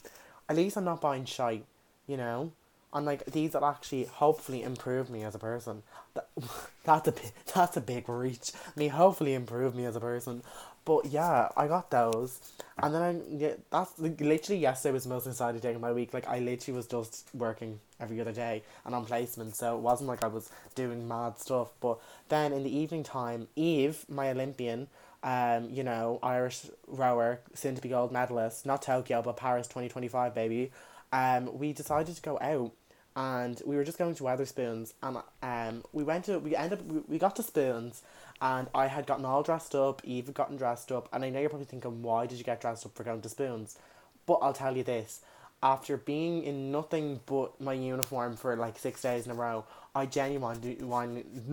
At 0.48 0.56
least 0.56 0.76
I'm 0.76 0.84
not 0.84 1.00
buying 1.00 1.24
shite, 1.24 1.64
you 2.06 2.16
know. 2.16 2.52
And 2.92 3.04
like 3.04 3.24
these 3.26 3.52
will 3.52 3.64
actually 3.64 4.04
hopefully 4.04 4.62
improve 4.62 5.10
me 5.10 5.22
as 5.24 5.34
a 5.34 5.38
person. 5.38 5.82
That, 6.14 6.28
that's 6.84 7.08
a 7.08 7.14
that's 7.54 7.76
a 7.76 7.80
big 7.80 8.08
reach. 8.08 8.52
Me 8.74 8.88
hopefully 8.88 9.34
improve 9.34 9.74
me 9.74 9.84
as 9.84 9.96
a 9.96 10.00
person. 10.00 10.42
But 10.86 11.06
yeah, 11.06 11.48
I 11.56 11.66
got 11.66 11.90
those, 11.90 12.38
and 12.78 12.94
then 12.94 13.02
I 13.02 13.20
yeah, 13.36 13.54
that's 13.70 13.98
like, 13.98 14.20
literally 14.20 14.60
yesterday 14.60 14.92
was 14.92 15.02
the 15.02 15.08
most 15.10 15.26
exciting 15.26 15.60
day 15.60 15.74
of 15.74 15.80
my 15.80 15.90
week. 15.92 16.14
Like 16.14 16.28
I 16.28 16.38
literally 16.38 16.76
was 16.76 16.86
just 16.86 17.28
working 17.34 17.80
every 18.00 18.20
other 18.20 18.32
day 18.32 18.62
and 18.84 18.94
on 18.94 19.04
placement, 19.04 19.56
so 19.56 19.76
it 19.76 19.80
wasn't 19.80 20.08
like 20.08 20.22
I 20.22 20.28
was 20.28 20.48
doing 20.76 21.08
mad 21.08 21.40
stuff. 21.40 21.72
But 21.80 21.98
then 22.28 22.52
in 22.52 22.62
the 22.62 22.74
evening 22.74 23.02
time, 23.02 23.48
Eve, 23.56 24.06
my 24.08 24.30
Olympian, 24.30 24.86
um, 25.24 25.68
you 25.70 25.82
know, 25.82 26.20
Irish 26.22 26.66
rower, 26.86 27.40
soon 27.52 27.74
to 27.74 27.82
be 27.82 27.88
gold 27.88 28.12
medalist, 28.12 28.64
not 28.64 28.80
Tokyo 28.80 29.22
but 29.22 29.36
Paris 29.36 29.66
twenty 29.66 29.88
twenty 29.88 30.08
five, 30.08 30.36
baby. 30.36 30.70
Um, 31.12 31.58
we 31.58 31.72
decided 31.72 32.14
to 32.14 32.22
go 32.22 32.38
out 32.40 32.70
and 33.16 33.60
we 33.64 33.76
were 33.76 33.84
just 33.84 33.98
going 33.98 34.14
to 34.14 34.22
Wetherspoons 34.22 34.92
and 35.02 35.16
um 35.42 35.82
we 35.92 36.04
went 36.04 36.26
to 36.26 36.38
we 36.38 36.54
ended 36.54 36.78
up 36.78 36.84
we, 36.84 37.00
we 37.08 37.18
got 37.18 37.34
to 37.36 37.42
Spoons 37.42 38.02
and 38.40 38.68
I 38.74 38.86
had 38.86 39.06
gotten 39.06 39.24
all 39.24 39.42
dressed 39.42 39.74
up, 39.74 40.02
Eve 40.04 40.26
had 40.26 40.34
gotten 40.34 40.56
dressed 40.56 40.92
up, 40.92 41.08
and 41.12 41.24
I 41.24 41.30
know 41.30 41.40
you're 41.40 41.48
probably 41.48 41.66
thinking, 41.66 42.02
why 42.02 42.26
did 42.26 42.38
you 42.38 42.44
get 42.44 42.60
dressed 42.60 42.84
up 42.84 42.94
for 42.94 43.02
going 43.02 43.22
to 43.22 43.28
Spoons? 43.28 43.78
But 44.26 44.34
I'll 44.42 44.52
tell 44.52 44.76
you 44.76 44.82
this, 44.82 45.20
after 45.62 45.96
being 45.96 46.42
in 46.42 46.70
nothing 46.70 47.20
but 47.26 47.58
my 47.60 47.72
uniform 47.72 48.36
for 48.36 48.54
like 48.56 48.78
six 48.78 49.00
days 49.00 49.24
in 49.24 49.32
a 49.32 49.34
row, 49.34 49.64
I 49.94 50.06
genuinely, 50.06 50.78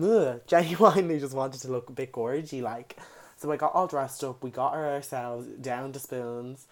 ugh, 0.02 0.40
genuinely 0.46 1.18
just 1.18 1.34
wanted 1.34 1.62
to 1.62 1.68
look 1.68 1.88
a 1.88 1.92
bit 1.92 2.12
gorgy, 2.12 2.60
like. 2.60 2.96
So 3.36 3.50
I 3.50 3.56
got 3.56 3.74
all 3.74 3.86
dressed 3.86 4.22
up, 4.22 4.42
we 4.42 4.50
got 4.50 4.74
ourselves 4.74 5.46
down 5.60 5.92
to 5.92 5.98
Spoons, 5.98 6.66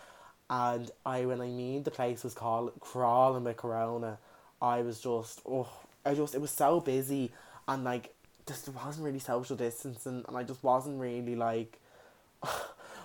and 0.48 0.90
I, 1.04 1.24
when 1.24 1.40
I 1.40 1.48
mean 1.48 1.82
the 1.82 1.90
place 1.90 2.22
was 2.22 2.34
called 2.34 2.72
Crawling 2.80 3.44
with 3.44 3.56
Corona, 3.56 4.18
I 4.62 4.80
was 4.80 5.00
just, 5.00 5.42
oh, 5.46 5.68
I 6.06 6.14
just, 6.14 6.34
it 6.34 6.40
was 6.40 6.50
so 6.50 6.80
busy, 6.80 7.32
and 7.68 7.84
like, 7.84 8.14
just 8.46 8.68
wasn't 8.68 9.04
really 9.04 9.18
social 9.18 9.56
distancing 9.56 10.24
and 10.26 10.36
I 10.36 10.42
just 10.42 10.62
wasn't 10.62 11.00
really 11.00 11.36
like 11.36 11.78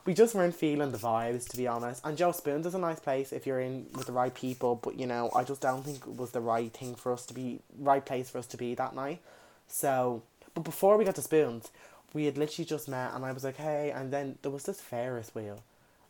we 0.06 0.14
just 0.14 0.34
weren't 0.34 0.56
feeling 0.56 0.92
the 0.92 0.98
vibes 0.98 1.48
to 1.50 1.58
be 1.58 1.68
honest. 1.68 2.06
And 2.06 2.18
Joe 2.18 2.32
Spoons 2.32 2.66
is 2.66 2.76
a 2.76 2.80
nice 2.80 3.00
place 3.00 3.32
if 3.32 3.46
you're 3.46 3.60
in 3.60 3.88
with 3.94 4.08
the 4.08 4.14
right 4.14 4.34
people, 4.34 4.76
but 4.76 4.98
you 5.00 5.06
know, 5.06 5.30
I 5.36 5.44
just 5.44 5.62
don't 5.62 5.84
think 5.84 5.98
it 5.98 6.16
was 6.16 6.32
the 6.32 6.42
right 6.42 6.72
thing 6.72 6.96
for 6.96 7.12
us 7.12 7.26
to 7.28 7.34
be 7.34 7.60
right 7.78 8.06
place 8.06 8.30
for 8.30 8.38
us 8.38 8.48
to 8.48 8.58
be 8.58 8.74
that 8.76 8.96
night. 8.96 9.22
So 9.68 10.24
but 10.54 10.64
before 10.64 10.98
we 10.98 11.06
got 11.06 11.16
to 11.16 11.22
Spoons, 11.22 11.70
we 12.14 12.26
had 12.26 12.38
literally 12.38 12.66
just 12.66 12.88
met 12.88 13.14
and 13.14 13.26
I 13.26 13.32
was 13.32 13.44
like, 13.44 13.58
Hey 13.58 13.92
and 13.92 14.12
then 14.12 14.38
there 14.42 14.52
was 14.52 14.64
this 14.64 14.82
Ferris 14.82 15.36
wheel. 15.36 15.62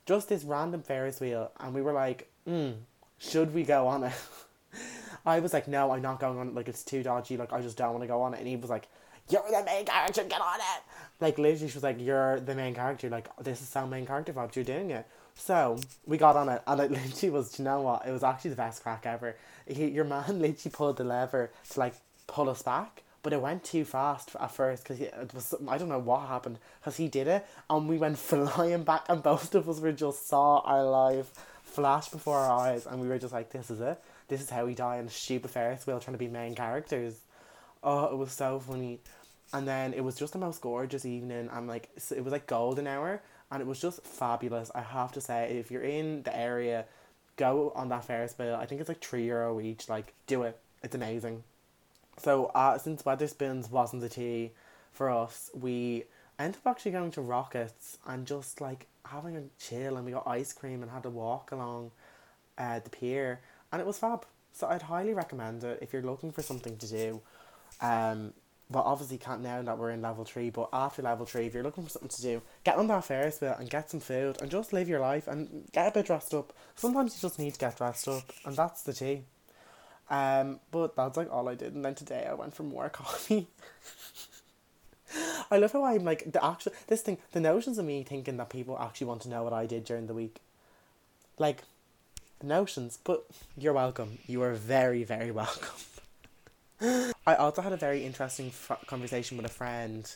Just 0.05 0.29
this 0.29 0.43
random 0.43 0.83
Ferris 0.83 1.19
wheel 1.19 1.51
and 1.59 1.73
we 1.73 1.81
were 1.81 1.93
like, 1.93 2.29
hmm, 2.45 2.71
should 3.17 3.53
we 3.53 3.63
go 3.63 3.87
on 3.87 4.05
it? 4.05 4.13
I 5.27 5.39
was 5.39 5.53
like, 5.53 5.67
No, 5.67 5.91
I'm 5.91 6.01
not 6.01 6.19
going 6.19 6.39
on 6.39 6.47
it, 6.49 6.55
like 6.55 6.67
it's 6.67 6.83
too 6.83 7.03
dodgy, 7.03 7.37
like 7.37 7.53
I 7.53 7.61
just 7.61 7.77
don't 7.77 7.91
want 7.91 8.03
to 8.03 8.07
go 8.07 8.21
on 8.21 8.33
it 8.33 8.39
and 8.39 8.47
he 8.47 8.55
was 8.55 8.69
like 8.69 8.87
you're 9.29 9.43
the 9.49 9.63
main 9.65 9.85
character, 9.85 10.23
get 10.23 10.41
on 10.41 10.59
it. 10.59 10.83
Like 11.19 11.37
literally, 11.37 11.69
she 11.69 11.75
was 11.75 11.83
like, 11.83 11.99
you're 11.99 12.39
the 12.39 12.55
main 12.55 12.73
character. 12.73 13.09
Like 13.09 13.27
this 13.43 13.61
is 13.61 13.67
so 13.67 13.85
main 13.85 14.05
character 14.05 14.33
vibes. 14.33 14.55
You're 14.55 14.65
doing 14.65 14.91
it. 14.91 15.05
So 15.35 15.79
we 16.05 16.17
got 16.17 16.35
on 16.35 16.49
it, 16.49 16.61
and 16.65 16.79
it 16.79 16.91
literally 16.91 17.29
was. 17.31 17.59
you 17.59 17.65
know 17.65 17.81
what? 17.81 18.05
It 18.07 18.11
was 18.11 18.23
actually 18.23 18.51
the 18.51 18.57
best 18.57 18.83
crack 18.83 19.05
ever. 19.05 19.35
He, 19.67 19.87
your 19.87 20.05
man 20.05 20.25
literally 20.39 20.71
pulled 20.71 20.97
the 20.97 21.03
lever 21.03 21.51
to 21.71 21.79
like 21.79 21.95
pull 22.27 22.49
us 22.49 22.61
back, 22.61 23.03
but 23.21 23.33
it 23.33 23.41
went 23.41 23.63
too 23.63 23.85
fast 23.85 24.35
at 24.39 24.51
first 24.51 24.83
because 24.83 25.01
it 25.01 25.31
was. 25.33 25.53
I 25.67 25.77
don't 25.77 25.89
know 25.89 25.99
what 25.99 26.27
happened 26.27 26.59
because 26.79 26.97
he 26.97 27.07
did 27.07 27.27
it, 27.27 27.45
and 27.69 27.89
we 27.89 27.97
went 27.97 28.17
flying 28.29 28.83
back, 28.83 29.05
and 29.09 29.21
both 29.21 29.53
of 29.55 29.67
us 29.67 29.79
were 29.79 29.91
just 29.91 30.27
saw 30.27 30.59
our 30.59 30.83
life 30.83 31.31
flash 31.63 32.07
before 32.07 32.37
our 32.37 32.59
eyes, 32.59 32.85
and 32.85 33.01
we 33.01 33.07
were 33.07 33.19
just 33.19 33.33
like, 33.33 33.51
"This 33.51 33.69
is 33.69 33.81
it. 33.81 34.01
This 34.27 34.41
is 34.41 34.49
how 34.49 34.65
we 34.65 34.75
die 34.75 34.97
in 34.97 35.05
a 35.05 35.09
stupid 35.09 35.51
Ferris 35.51 35.87
wheel 35.87 35.99
trying 35.99 36.15
to 36.15 36.19
be 36.19 36.27
main 36.27 36.55
characters." 36.55 37.21
Oh, 37.83 38.05
it 38.05 38.17
was 38.17 38.31
so 38.31 38.59
funny. 38.59 38.99
And 39.53 39.67
then 39.67 39.93
it 39.93 40.03
was 40.03 40.15
just 40.15 40.33
the 40.33 40.39
most 40.39 40.61
gorgeous 40.61 41.05
evening. 41.05 41.49
I'm 41.51 41.67
like 41.67 41.89
it 42.11 42.23
was 42.23 42.33
like 42.33 42.47
golden 42.47 42.87
hour 42.87 43.21
and 43.51 43.61
it 43.61 43.67
was 43.67 43.79
just 43.79 44.03
fabulous. 44.03 44.71
I 44.75 44.81
have 44.81 45.11
to 45.13 45.21
say 45.21 45.57
if 45.57 45.71
you're 45.71 45.83
in 45.83 46.23
the 46.23 46.35
area 46.37 46.85
go 47.37 47.71
on 47.75 47.89
that 47.89 48.03
ferris 48.03 48.37
wheel. 48.37 48.55
I 48.55 48.65
think 48.65 48.81
it's 48.81 48.89
like 48.89 49.03
three 49.03 49.25
euro 49.25 49.61
each. 49.61 49.87
Like 49.87 50.13
do 50.25 50.43
it. 50.43 50.59
It's 50.83 50.95
amazing. 50.95 51.43
So 52.17 52.47
uh, 52.47 52.77
since 52.77 53.03
wetherspoons 53.03 53.71
wasn't 53.71 54.01
the 54.01 54.09
tea 54.09 54.51
for 54.91 55.09
us 55.11 55.51
we 55.53 56.03
ended 56.39 56.59
up 56.65 56.71
actually 56.71 56.91
going 56.91 57.11
to 57.11 57.21
rockets 57.21 57.99
and 58.07 58.25
just 58.25 58.59
like 58.59 58.87
having 59.05 59.37
a 59.37 59.43
chill 59.59 59.95
and 59.95 60.05
we 60.05 60.11
got 60.11 60.27
ice 60.27 60.51
cream 60.51 60.81
and 60.81 60.91
had 60.91 61.03
to 61.03 61.09
walk 61.09 61.51
along 61.51 61.91
uh, 62.57 62.79
the 62.79 62.89
pier 62.89 63.39
and 63.71 63.81
it 63.81 63.85
was 63.85 63.97
fab 63.97 64.25
so 64.51 64.67
i'd 64.67 64.83
highly 64.83 65.13
recommend 65.13 65.63
it 65.63 65.79
if 65.81 65.93
you're 65.93 66.01
looking 66.01 66.31
for 66.31 66.41
something 66.41 66.77
to 66.77 66.87
do 66.87 67.21
um, 67.81 68.33
but 68.69 68.83
obviously 68.83 69.17
can't 69.17 69.41
now 69.41 69.61
that 69.61 69.77
we're 69.77 69.91
in 69.91 70.01
level 70.01 70.25
three. 70.25 70.49
But 70.49 70.69
after 70.73 71.01
level 71.01 71.25
three, 71.25 71.45
if 71.45 71.53
you're 71.53 71.63
looking 71.63 71.83
for 71.83 71.89
something 71.89 72.09
to 72.09 72.21
do, 72.21 72.41
get 72.63 72.75
on 72.75 72.87
that 72.87 73.05
Ferris 73.05 73.39
wheel 73.39 73.55
and 73.57 73.69
get 73.69 73.89
some 73.89 73.99
food 73.99 74.37
and 74.41 74.51
just 74.51 74.73
live 74.73 74.89
your 74.89 74.99
life 74.99 75.27
and 75.27 75.69
get 75.71 75.87
a 75.87 75.91
bit 75.91 76.07
dressed 76.07 76.33
up. 76.33 76.53
Sometimes 76.75 77.15
you 77.15 77.27
just 77.27 77.39
need 77.39 77.53
to 77.53 77.59
get 77.59 77.77
dressed 77.77 78.07
up, 78.07 78.23
and 78.45 78.55
that's 78.55 78.83
the 78.83 78.93
tea. 78.93 79.23
Um, 80.09 80.59
but 80.71 80.95
that's 80.95 81.17
like 81.17 81.31
all 81.31 81.47
I 81.47 81.55
did, 81.55 81.75
and 81.75 81.83
then 81.83 81.95
today 81.95 82.27
I 82.29 82.33
went 82.33 82.55
for 82.55 82.63
more 82.63 82.89
coffee. 82.89 83.47
I 85.49 85.57
love 85.57 85.71
how 85.71 85.85
I'm 85.85 86.03
like 86.03 86.29
the 86.31 86.43
actual 86.43 86.73
this 86.87 87.01
thing. 87.01 87.17
The 87.31 87.39
notions 87.39 87.77
of 87.77 87.85
me 87.85 88.03
thinking 88.03 88.35
that 88.37 88.49
people 88.49 88.77
actually 88.77 89.07
want 89.07 89.21
to 89.21 89.29
know 89.29 89.43
what 89.43 89.53
I 89.53 89.65
did 89.65 89.85
during 89.85 90.07
the 90.07 90.13
week, 90.13 90.41
like, 91.37 91.63
notions. 92.43 92.99
But 93.03 93.25
you're 93.57 93.73
welcome. 93.73 94.19
You 94.27 94.41
are 94.43 94.53
very 94.53 95.03
very 95.03 95.31
welcome. 95.41 95.75
I 97.25 97.35
also 97.35 97.61
had 97.61 97.73
a 97.73 97.77
very 97.77 98.05
interesting 98.05 98.47
f- 98.47 98.83
conversation 98.85 99.35
with 99.35 99.45
a 99.47 99.49
friend, 99.49 100.09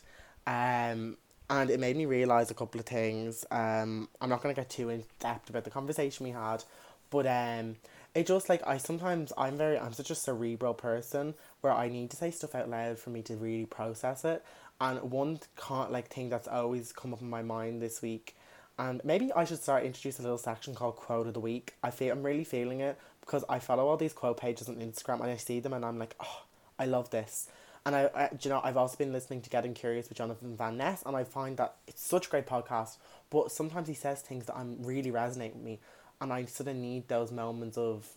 um, 0.46 1.18
and 1.50 1.70
it 1.70 1.80
made 1.80 1.98
me 1.98 2.06
realize 2.06 2.52
a 2.52 2.54
couple 2.54 2.80
of 2.80 2.86
things. 2.86 3.46
Um, 3.50 4.10
I'm 4.22 4.30
not 4.30 4.42
gonna 4.42 4.54
get 4.54 4.70
too 4.70 4.90
in 4.90 5.04
depth 5.20 5.50
about 5.50 5.64
the 5.64 5.72
conversation 5.72 6.26
we 6.26 6.32
had, 6.32 6.64
but 7.10 7.26
um, 7.26 7.78
it 8.14 8.28
just 8.28 8.50
like 8.50 8.66
I 8.68 8.78
sometimes 8.78 9.32
I'm 9.38 9.58
very 9.58 9.80
I'm 9.80 9.94
such 9.94 10.12
a 10.12 10.16
cerebral 10.16 10.74
person 10.74 11.34
where 11.62 11.74
I 11.74 11.88
need 11.88 12.10
to 12.12 12.18
say 12.18 12.32
stuff 12.32 12.56
out 12.56 12.70
loud 12.70 13.00
for 13.00 13.10
me 13.10 13.22
to 13.24 13.36
really 13.36 13.66
process 13.66 14.26
it. 14.26 14.44
And 14.80 15.12
one 15.12 15.40
can't 15.58 15.92
like 15.92 16.08
thing 16.08 16.30
that's 16.30 16.48
always 16.48 16.92
come 16.92 17.14
up 17.14 17.22
in 17.22 17.30
my 17.30 17.44
mind 17.44 17.82
this 17.82 18.02
week, 18.02 18.36
and 18.82 19.00
maybe 19.06 19.32
I 19.32 19.46
should 19.46 19.62
start 19.62 19.84
introduce 19.84 20.18
a 20.18 20.24
little 20.24 20.40
section 20.40 20.74
called 20.74 20.96
quote 20.96 21.28
of 21.28 21.36
the 21.36 21.40
week. 21.40 21.76
I 21.84 21.92
feel 21.92 22.14
I'm 22.14 22.24
really 22.24 22.44
feeling 22.44 22.80
it 22.80 22.98
because 23.20 23.46
I 23.48 23.60
follow 23.60 23.88
all 23.88 23.96
these 23.96 24.12
quote 24.12 24.38
pages 24.38 24.68
on 24.68 24.78
Instagram 24.78 25.22
and 25.22 25.30
I 25.30 25.38
see 25.38 25.60
them 25.60 25.74
and 25.74 25.86
I'm 25.86 26.00
like, 26.00 26.16
oh, 26.20 26.42
I 26.80 26.86
love 26.86 27.12
this. 27.12 27.48
And 27.86 27.96
I, 27.96 28.10
I 28.16 28.30
you 28.42 28.50
know, 28.50 28.60
I've 28.64 28.78
also 28.78 28.98
been 28.98 29.14
listening 29.14 29.42
to 29.42 29.52
Getting 29.52 29.76
Curious 29.76 30.10
with 30.10 30.18
Jonathan 30.18 30.58
Van 30.58 30.78
Ness, 30.78 31.04
and 31.06 31.16
I 31.16 31.24
find 31.24 31.58
that 31.58 31.76
it's 31.88 32.04
such 32.04 32.26
a 32.26 32.30
great 32.32 32.48
podcast. 32.48 32.98
But 33.30 33.52
sometimes 33.52 33.88
he 33.88 33.94
says 33.94 34.22
things 34.22 34.48
that 34.48 34.58
I'm 34.58 34.78
really 34.84 35.12
resonate 35.12 35.54
with 35.54 35.64
me, 35.64 35.80
and 36.20 36.34
I 36.34 36.46
sort 36.46 36.68
of 36.68 36.76
need 36.76 37.08
those 37.08 37.32
moments 37.32 37.78
of 37.78 38.08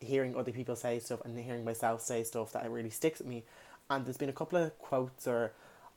hearing 0.00 0.36
other 0.36 0.52
people 0.52 0.76
say 0.76 1.00
stuff 1.00 1.22
and 1.24 1.38
hearing 1.38 1.66
myself 1.66 2.00
say 2.00 2.22
stuff 2.22 2.52
that 2.52 2.64
it 2.64 2.70
really 2.70 2.90
sticks 2.90 3.18
with 3.18 3.28
me. 3.28 3.44
And 3.90 4.06
there's 4.06 4.16
been 4.16 4.28
a 4.30 4.34
couple 4.34 4.58
of 4.58 4.78
quotes 4.78 5.26
or 5.26 5.52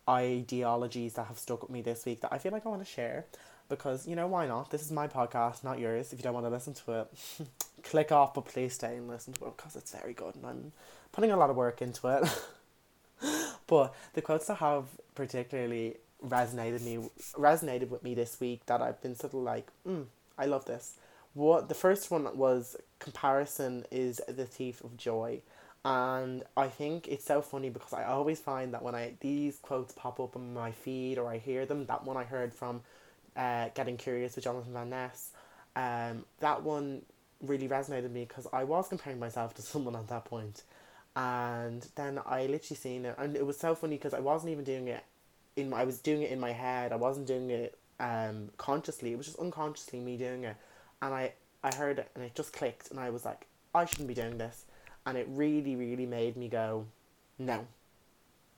ideologies 0.09 1.13
that 1.13 1.27
have 1.27 1.39
stuck 1.39 1.61
with 1.61 1.71
me 1.71 1.81
this 1.81 2.05
week 2.05 2.21
that 2.21 2.33
I 2.33 2.39
feel 2.39 2.51
like 2.51 2.65
I 2.65 2.69
want 2.69 2.83
to 2.83 2.89
share 2.89 3.25
because 3.71 4.05
you 4.05 4.15
know 4.15 4.27
why 4.27 4.45
not? 4.45 4.69
This 4.69 4.83
is 4.83 4.91
my 4.91 5.07
podcast, 5.07 5.63
not 5.63 5.79
yours. 5.79 6.13
If 6.13 6.19
you 6.19 6.23
don't 6.23 6.35
want 6.35 6.45
to 6.45 6.51
listen 6.51 6.75
to 6.75 6.99
it, 6.99 7.07
click 7.83 8.11
off, 8.11 8.35
but 8.35 8.45
please 8.45 8.73
stay 8.73 8.97
and 8.97 9.07
listen 9.07 9.33
to 9.33 9.45
it 9.45 9.57
because 9.57 9.75
it's 9.75 9.95
very 9.95 10.13
good 10.13 10.35
and 10.35 10.45
I'm 10.45 10.71
putting 11.11 11.31
a 11.31 11.37
lot 11.37 11.49
of 11.49 11.55
work 11.55 11.81
into 11.81 12.07
it. 12.09 12.43
but 13.67 13.95
the 14.13 14.21
quotes 14.21 14.45
that 14.47 14.55
have 14.55 14.85
particularly 15.15 15.95
resonated 16.23 16.83
me 16.83 17.09
resonated 17.33 17.89
with 17.89 18.03
me 18.03 18.13
this 18.13 18.39
week 18.39 18.63
that 18.67 18.81
I've 18.81 19.01
been 19.01 19.15
sort 19.15 19.33
of 19.33 19.39
like, 19.39 19.67
mm, 19.87 20.05
I 20.37 20.45
love 20.45 20.65
this. 20.65 20.95
What 21.33 21.69
the 21.69 21.75
first 21.75 22.11
one 22.11 22.37
was 22.37 22.75
comparison 22.99 23.85
is 23.89 24.21
the 24.27 24.45
thief 24.45 24.83
of 24.83 24.97
joy. 24.97 25.41
And 25.83 26.43
I 26.55 26.67
think 26.67 27.07
it's 27.07 27.25
so 27.25 27.41
funny 27.41 27.69
because 27.69 27.93
I 27.93 28.03
always 28.03 28.39
find 28.39 28.73
that 28.73 28.83
when 28.83 28.93
I 28.93 29.13
these 29.21 29.57
quotes 29.57 29.93
pop 29.93 30.19
up 30.19 30.35
on 30.35 30.53
my 30.53 30.71
feed 30.71 31.17
or 31.17 31.27
I 31.27 31.37
hear 31.39 31.65
them, 31.65 31.85
that 31.87 32.03
one 32.03 32.17
I 32.17 32.23
heard 32.23 32.53
from 32.53 32.81
uh, 33.35 33.69
Getting 33.73 33.97
Curious 33.97 34.35
with 34.35 34.43
Jonathan 34.43 34.73
Van 34.73 34.89
Ness, 34.89 35.31
um, 35.75 36.25
that 36.39 36.63
one 36.63 37.01
really 37.41 37.67
resonated 37.67 38.03
with 38.03 38.11
me 38.11 38.25
because 38.25 38.47
I 38.53 38.63
was 38.63 38.87
comparing 38.87 39.19
myself 39.19 39.53
to 39.55 39.61
someone 39.61 39.95
at 39.95 40.07
that 40.07 40.25
point, 40.25 40.63
and 41.15 41.87
then 41.95 42.19
I 42.25 42.45
literally 42.45 42.77
seen 42.77 43.05
it, 43.05 43.15
and 43.17 43.35
it 43.35 43.45
was 43.45 43.57
so 43.57 43.75
funny 43.75 43.97
because 43.97 44.13
I 44.13 44.19
wasn't 44.19 44.51
even 44.51 44.63
doing 44.63 44.87
it 44.87 45.03
in 45.55 45.69
my, 45.69 45.81
I 45.81 45.83
was 45.83 45.99
doing 45.99 46.21
it 46.21 46.31
in 46.31 46.39
my 46.39 46.51
head. 46.51 46.91
I 46.91 46.95
wasn't 46.95 47.27
doing 47.27 47.49
it 47.49 47.77
um 47.99 48.49
consciously. 48.57 49.11
It 49.11 49.17
was 49.17 49.27
just 49.27 49.39
unconsciously 49.39 49.99
me 49.99 50.17
doing 50.17 50.43
it, 50.43 50.55
and 51.01 51.13
I 51.13 51.33
I 51.63 51.73
heard 51.75 51.99
it 51.99 52.09
and 52.15 52.23
it 52.23 52.35
just 52.35 52.53
clicked, 52.53 52.91
and 52.91 52.99
I 52.99 53.09
was 53.09 53.25
like, 53.25 53.47
I 53.73 53.85
shouldn't 53.85 54.07
be 54.07 54.13
doing 54.13 54.37
this, 54.37 54.65
and 55.05 55.17
it 55.17 55.27
really 55.29 55.75
really 55.75 56.05
made 56.05 56.37
me 56.37 56.47
go, 56.47 56.85
no, 57.37 57.65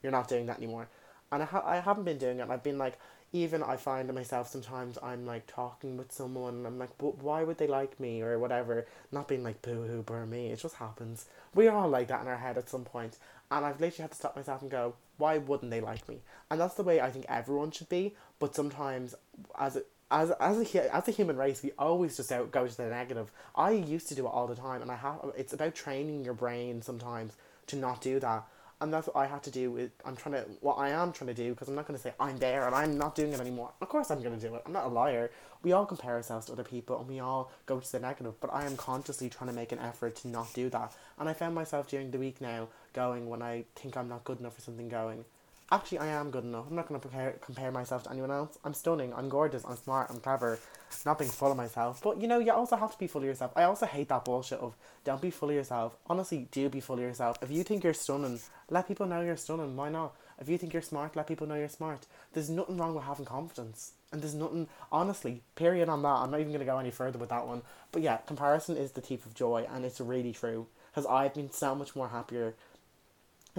you're 0.02 0.12
not 0.12 0.28
doing 0.28 0.46
that 0.46 0.58
anymore, 0.58 0.88
and 1.32 1.42
I 1.42 1.46
ha- 1.46 1.64
I 1.64 1.76
haven't 1.80 2.04
been 2.04 2.18
doing 2.18 2.40
it. 2.40 2.48
I've 2.48 2.62
been 2.62 2.78
like, 2.78 2.98
even 3.34 3.64
I 3.64 3.76
find 3.76 4.14
myself 4.14 4.48
sometimes 4.48 4.96
I'm 5.02 5.26
like 5.26 5.48
talking 5.48 5.96
with 5.96 6.12
someone 6.12 6.54
and 6.54 6.66
I'm 6.68 6.78
like, 6.78 6.96
but 6.98 7.18
why 7.18 7.42
would 7.42 7.58
they 7.58 7.66
like 7.66 7.98
me 7.98 8.22
or 8.22 8.38
whatever? 8.38 8.86
Not 9.10 9.26
being 9.26 9.42
like 9.42 9.60
boo 9.60 9.82
hoo 9.82 10.02
burn 10.02 10.30
me. 10.30 10.46
It 10.52 10.60
just 10.60 10.76
happens. 10.76 11.26
We're 11.52 11.72
all 11.72 11.88
like 11.88 12.06
that 12.08 12.22
in 12.22 12.28
our 12.28 12.36
head 12.36 12.56
at 12.56 12.70
some 12.70 12.84
point. 12.84 13.18
And 13.50 13.66
I've 13.66 13.80
literally 13.80 14.02
had 14.02 14.12
to 14.12 14.16
stop 14.16 14.36
myself 14.36 14.62
and 14.62 14.70
go, 14.70 14.94
why 15.18 15.38
wouldn't 15.38 15.72
they 15.72 15.80
like 15.80 16.08
me? 16.08 16.20
And 16.48 16.60
that's 16.60 16.74
the 16.74 16.84
way 16.84 17.00
I 17.00 17.10
think 17.10 17.26
everyone 17.28 17.72
should 17.72 17.88
be. 17.88 18.14
But 18.38 18.54
sometimes 18.54 19.16
as 19.58 19.76
a 19.76 19.82
as 20.12 20.30
as 20.38 20.74
a 20.74 20.94
as 20.94 21.08
a 21.08 21.10
human 21.10 21.36
race, 21.36 21.60
we 21.60 21.72
always 21.76 22.16
just 22.16 22.30
out 22.30 22.52
go 22.52 22.68
to 22.68 22.76
the 22.76 22.86
negative. 22.86 23.32
I 23.56 23.72
used 23.72 24.08
to 24.08 24.14
do 24.14 24.26
it 24.26 24.30
all 24.30 24.46
the 24.46 24.54
time, 24.54 24.80
and 24.80 24.92
I 24.92 24.96
have. 24.96 25.32
It's 25.36 25.52
about 25.52 25.74
training 25.74 26.24
your 26.24 26.34
brain 26.34 26.82
sometimes 26.82 27.32
to 27.66 27.76
not 27.76 28.00
do 28.00 28.20
that 28.20 28.46
and 28.84 28.92
that's 28.92 29.06
what 29.06 29.16
I 29.16 29.26
had 29.26 29.42
to 29.44 29.50
do. 29.50 29.70
With, 29.70 29.90
I'm 30.04 30.14
trying 30.14 30.34
to 30.34 30.42
what 30.60 30.74
I 30.74 30.90
am 30.90 31.10
trying 31.10 31.28
to 31.28 31.34
do 31.34 31.50
because 31.52 31.68
I'm 31.68 31.74
not 31.74 31.88
going 31.88 31.96
to 31.96 32.02
say 32.02 32.12
I'm 32.20 32.36
there 32.36 32.66
and 32.66 32.74
I'm 32.74 32.98
not 32.98 33.14
doing 33.14 33.32
it 33.32 33.40
anymore. 33.40 33.72
Of 33.80 33.88
course 33.88 34.10
I'm 34.10 34.22
going 34.22 34.38
to 34.38 34.48
do 34.48 34.54
it. 34.54 34.62
I'm 34.66 34.72
not 34.72 34.84
a 34.84 34.88
liar. 34.88 35.30
We 35.62 35.72
all 35.72 35.86
compare 35.86 36.12
ourselves 36.12 36.46
to 36.46 36.52
other 36.52 36.64
people 36.64 36.98
and 37.00 37.08
we 37.08 37.18
all 37.18 37.50
go 37.64 37.80
to 37.80 37.92
the 37.92 37.98
negative. 37.98 38.34
But 38.40 38.52
I 38.52 38.66
am 38.66 38.76
consciously 38.76 39.30
trying 39.30 39.48
to 39.48 39.56
make 39.56 39.72
an 39.72 39.78
effort 39.78 40.16
to 40.16 40.28
not 40.28 40.52
do 40.52 40.68
that. 40.68 40.92
And 41.18 41.30
I 41.30 41.32
found 41.32 41.54
myself 41.54 41.88
during 41.88 42.10
the 42.10 42.18
week 42.18 42.42
now 42.42 42.68
going 42.92 43.26
when 43.30 43.40
I 43.40 43.64
think 43.74 43.96
I'm 43.96 44.08
not 44.08 44.24
good 44.24 44.38
enough 44.38 44.54
for 44.54 44.60
something 44.60 44.90
going 44.90 45.24
actually 45.70 45.98
I 45.98 46.06
am 46.06 46.30
good 46.30 46.44
enough. 46.44 46.66
I'm 46.68 46.76
not 46.76 46.88
going 46.88 47.00
to 47.00 47.08
compare, 47.08 47.32
compare 47.40 47.70
myself 47.70 48.04
to 48.04 48.10
anyone 48.10 48.30
else. 48.30 48.58
I'm 48.64 48.74
stunning. 48.74 49.12
I'm 49.14 49.28
gorgeous. 49.28 49.64
I'm 49.64 49.76
smart. 49.76 50.10
I'm 50.10 50.20
clever. 50.20 50.58
Not 51.04 51.18
being 51.18 51.30
full 51.30 51.50
of 51.50 51.56
myself. 51.56 52.00
But 52.02 52.20
you 52.20 52.28
know, 52.28 52.38
you 52.38 52.52
also 52.52 52.76
have 52.76 52.92
to 52.92 52.98
be 52.98 53.06
full 53.06 53.22
of 53.22 53.26
yourself. 53.26 53.52
I 53.56 53.64
also 53.64 53.86
hate 53.86 54.08
that 54.08 54.24
bullshit 54.24 54.60
of 54.60 54.76
don't 55.04 55.20
be 55.20 55.30
full 55.30 55.50
of 55.50 55.54
yourself. 55.54 55.96
Honestly, 56.06 56.48
do 56.50 56.68
be 56.68 56.80
full 56.80 56.96
of 56.96 57.02
yourself. 57.02 57.36
If 57.42 57.50
you 57.50 57.64
think 57.64 57.84
you're 57.84 57.94
stunning, 57.94 58.40
let 58.70 58.88
people 58.88 59.06
know 59.06 59.20
you're 59.20 59.36
stunning. 59.36 59.76
Why 59.76 59.90
not? 59.90 60.14
If 60.38 60.48
you 60.48 60.58
think 60.58 60.72
you're 60.72 60.82
smart, 60.82 61.16
let 61.16 61.26
people 61.26 61.46
know 61.46 61.54
you're 61.54 61.68
smart. 61.68 62.06
There's 62.32 62.50
nothing 62.50 62.76
wrong 62.76 62.94
with 62.94 63.04
having 63.04 63.24
confidence. 63.24 63.92
And 64.12 64.22
there's 64.22 64.34
nothing, 64.34 64.68
honestly, 64.92 65.42
period 65.56 65.88
on 65.88 66.02
that. 66.02 66.08
I'm 66.08 66.30
not 66.30 66.40
even 66.40 66.52
going 66.52 66.60
to 66.60 66.66
go 66.66 66.78
any 66.78 66.90
further 66.90 67.18
with 67.18 67.30
that 67.30 67.46
one. 67.46 67.62
But 67.92 68.02
yeah, 68.02 68.18
comparison 68.18 68.76
is 68.76 68.92
the 68.92 69.00
thief 69.00 69.26
of 69.26 69.34
joy, 69.34 69.66
and 69.70 69.84
it's 69.84 70.00
really 70.00 70.32
true. 70.32 70.66
Because 70.90 71.06
I've 71.06 71.34
been 71.34 71.50
so 71.50 71.74
much 71.74 71.96
more 71.96 72.08
happier 72.08 72.54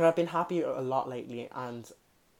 I've 0.03 0.15
been 0.15 0.27
happy 0.27 0.61
a 0.61 0.81
lot 0.81 1.07
lately, 1.07 1.47
and 1.55 1.89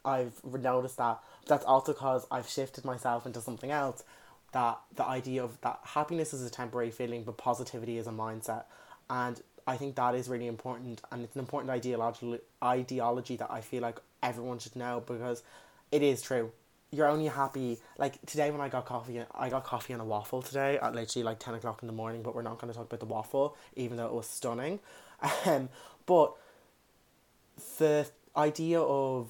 I've 0.04 0.34
noticed 0.44 0.98
that 0.98 1.20
that's 1.48 1.66
also 1.66 1.94
because 1.94 2.28
I've 2.30 2.50
shifted 2.50 2.84
myself 2.86 3.26
into 3.26 3.42
something 3.42 3.72
else. 3.72 4.04
That 4.52 4.80
the 4.96 5.06
idea 5.06 5.44
of 5.44 5.60
that 5.62 5.80
happiness 5.84 6.34
is 6.34 6.46
a 6.46 6.50
temporary 6.50 6.92
feeling, 6.92 7.24
but 7.24 7.38
positivity 7.38 7.98
is 7.98 8.08
a 8.08 8.12
mindset, 8.12 8.64
and 9.10 9.42
I 9.68 9.78
think 9.78 9.96
that 9.96 10.16
is 10.16 10.28
really 10.28 10.48
important, 10.48 11.02
and 11.12 11.24
it's 11.24 11.36
an 11.36 11.40
important 11.40 11.72
ideology 11.72 12.40
ideology 12.64 13.36
that 13.38 13.52
I 13.52 13.62
feel 13.62 13.82
like 13.82 14.00
everyone 14.22 14.60
should 14.60 14.76
know 14.76 15.04
because 15.06 15.44
it 15.92 16.04
is 16.04 16.22
true. 16.22 16.52
You're 16.92 17.08
only 17.08 17.28
happy 17.28 17.80
like 17.98 18.24
today 18.26 18.52
when 18.52 18.62
I 18.62 18.70
got 18.70 18.86
coffee. 18.86 19.22
I 19.34 19.50
got 19.50 19.64
coffee 19.64 19.94
and 19.94 20.02
a 20.02 20.06
waffle 20.06 20.42
today 20.42 20.78
at 20.78 20.94
literally 20.94 21.24
like 21.24 21.40
ten 21.40 21.54
o'clock 21.56 21.82
in 21.84 21.88
the 21.88 21.94
morning. 21.94 22.22
But 22.22 22.36
we're 22.36 22.42
not 22.42 22.60
going 22.60 22.72
to 22.72 22.78
talk 22.78 22.88
about 22.88 23.00
the 23.00 23.06
waffle, 23.08 23.58
even 23.76 23.98
though 23.98 24.08
it 24.08 24.14
was 24.14 24.28
stunning. 24.28 24.80
Um, 25.46 25.70
but 26.06 26.36
the 27.78 28.08
idea 28.36 28.82
of 28.82 29.30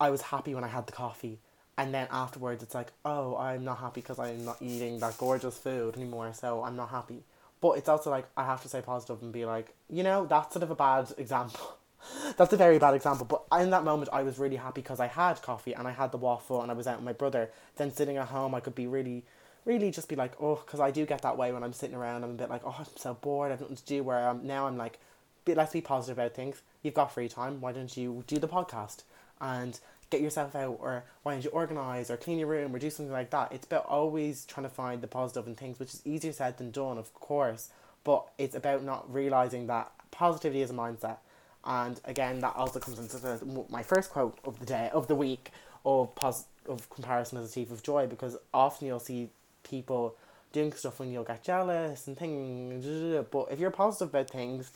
I 0.00 0.10
was 0.10 0.22
happy 0.22 0.54
when 0.54 0.64
I 0.64 0.68
had 0.68 0.86
the 0.86 0.92
coffee, 0.92 1.38
and 1.78 1.94
then 1.94 2.08
afterwards 2.10 2.62
it's 2.62 2.74
like, 2.74 2.92
oh, 3.04 3.36
I'm 3.36 3.64
not 3.64 3.78
happy 3.78 4.00
because 4.00 4.18
I'm 4.18 4.44
not 4.44 4.60
eating 4.60 4.98
that 5.00 5.16
gorgeous 5.18 5.58
food 5.58 5.96
anymore, 5.96 6.32
so 6.34 6.62
I'm 6.64 6.76
not 6.76 6.90
happy. 6.90 7.22
But 7.60 7.78
it's 7.78 7.88
also 7.88 8.10
like 8.10 8.26
I 8.36 8.44
have 8.44 8.62
to 8.62 8.68
stay 8.68 8.82
positive 8.82 9.22
and 9.22 9.32
be 9.32 9.44
like, 9.44 9.74
you 9.88 10.02
know, 10.02 10.26
that's 10.26 10.52
sort 10.52 10.64
of 10.64 10.70
a 10.70 10.74
bad 10.74 11.12
example. 11.16 11.76
that's 12.36 12.52
a 12.52 12.56
very 12.56 12.78
bad 12.78 12.94
example. 12.94 13.26
But 13.26 13.60
in 13.60 13.70
that 13.70 13.84
moment, 13.84 14.10
I 14.12 14.22
was 14.24 14.38
really 14.38 14.56
happy 14.56 14.80
because 14.80 15.00
I 15.00 15.06
had 15.06 15.40
coffee 15.42 15.72
and 15.72 15.86
I 15.86 15.92
had 15.92 16.10
the 16.12 16.18
waffle 16.18 16.62
and 16.62 16.70
I 16.70 16.74
was 16.74 16.86
out 16.86 16.96
with 16.96 17.04
my 17.04 17.12
brother. 17.12 17.50
Then 17.76 17.92
sitting 17.92 18.16
at 18.16 18.28
home, 18.28 18.54
I 18.54 18.60
could 18.60 18.74
be 18.74 18.88
really, 18.88 19.24
really 19.64 19.92
just 19.92 20.08
be 20.08 20.16
like, 20.16 20.32
oh, 20.40 20.56
because 20.56 20.80
I 20.80 20.90
do 20.90 21.06
get 21.06 21.22
that 21.22 21.36
way 21.36 21.52
when 21.52 21.62
I'm 21.62 21.72
sitting 21.72 21.96
around. 21.96 22.24
I'm 22.24 22.30
a 22.30 22.34
bit 22.34 22.50
like, 22.50 22.62
oh, 22.64 22.74
I'm 22.78 22.86
so 22.96 23.14
bored. 23.14 23.48
I 23.48 23.52
have 23.52 23.60
nothing 23.60 23.76
to 23.76 23.84
do. 23.84 24.02
Where 24.02 24.28
I'm 24.28 24.44
now, 24.44 24.66
I'm 24.66 24.76
like, 24.76 24.98
let's 25.46 25.72
be 25.72 25.80
positive 25.80 26.18
about 26.18 26.34
things. 26.34 26.62
You've 26.82 26.94
got 26.94 27.12
free 27.12 27.28
time. 27.28 27.60
Why 27.60 27.72
don't 27.72 27.96
you 27.96 28.24
do 28.26 28.38
the 28.38 28.48
podcast? 28.48 29.02
And 29.40 29.78
get 30.12 30.20
yourself 30.20 30.54
out 30.54 30.76
or 30.78 31.04
why 31.22 31.32
don't 31.32 31.42
you 31.42 31.50
organize 31.50 32.10
or 32.10 32.18
clean 32.18 32.38
your 32.38 32.46
room 32.46 32.74
or 32.74 32.78
do 32.78 32.90
something 32.90 33.12
like 33.12 33.30
that 33.30 33.50
it's 33.50 33.64
about 33.64 33.86
always 33.86 34.44
trying 34.44 34.64
to 34.64 34.70
find 34.70 35.00
the 35.00 35.06
positive 35.06 35.46
in 35.46 35.54
things 35.54 35.80
which 35.80 35.94
is 35.94 36.02
easier 36.04 36.32
said 36.32 36.58
than 36.58 36.70
done 36.70 36.98
of 36.98 37.12
course 37.14 37.70
but 38.04 38.28
it's 38.36 38.54
about 38.54 38.84
not 38.84 39.10
realizing 39.12 39.66
that 39.66 39.90
positivity 40.10 40.60
is 40.60 40.70
a 40.70 40.74
mindset 40.74 41.16
and 41.64 41.98
again 42.04 42.40
that 42.40 42.54
also 42.54 42.78
comes 42.78 42.98
into 42.98 43.16
the, 43.16 43.64
my 43.70 43.82
first 43.82 44.10
quote 44.10 44.38
of 44.44 44.58
the 44.60 44.66
day 44.66 44.90
of 44.92 45.06
the 45.08 45.14
week 45.14 45.50
of 45.86 46.14
pos- 46.14 46.44
of 46.66 46.90
comparison 46.90 47.38
as 47.38 47.46
a 47.46 47.48
thief 47.48 47.70
of 47.70 47.82
joy 47.82 48.06
because 48.06 48.36
often 48.52 48.86
you'll 48.86 49.00
see 49.00 49.30
people 49.62 50.14
doing 50.52 50.70
stuff 50.72 51.00
when 51.00 51.10
you'll 51.10 51.24
get 51.24 51.42
jealous 51.42 52.06
and 52.06 52.18
things 52.18 52.84
but 53.30 53.46
if 53.50 53.58
you're 53.58 53.70
positive 53.70 54.10
about 54.10 54.28
things 54.28 54.70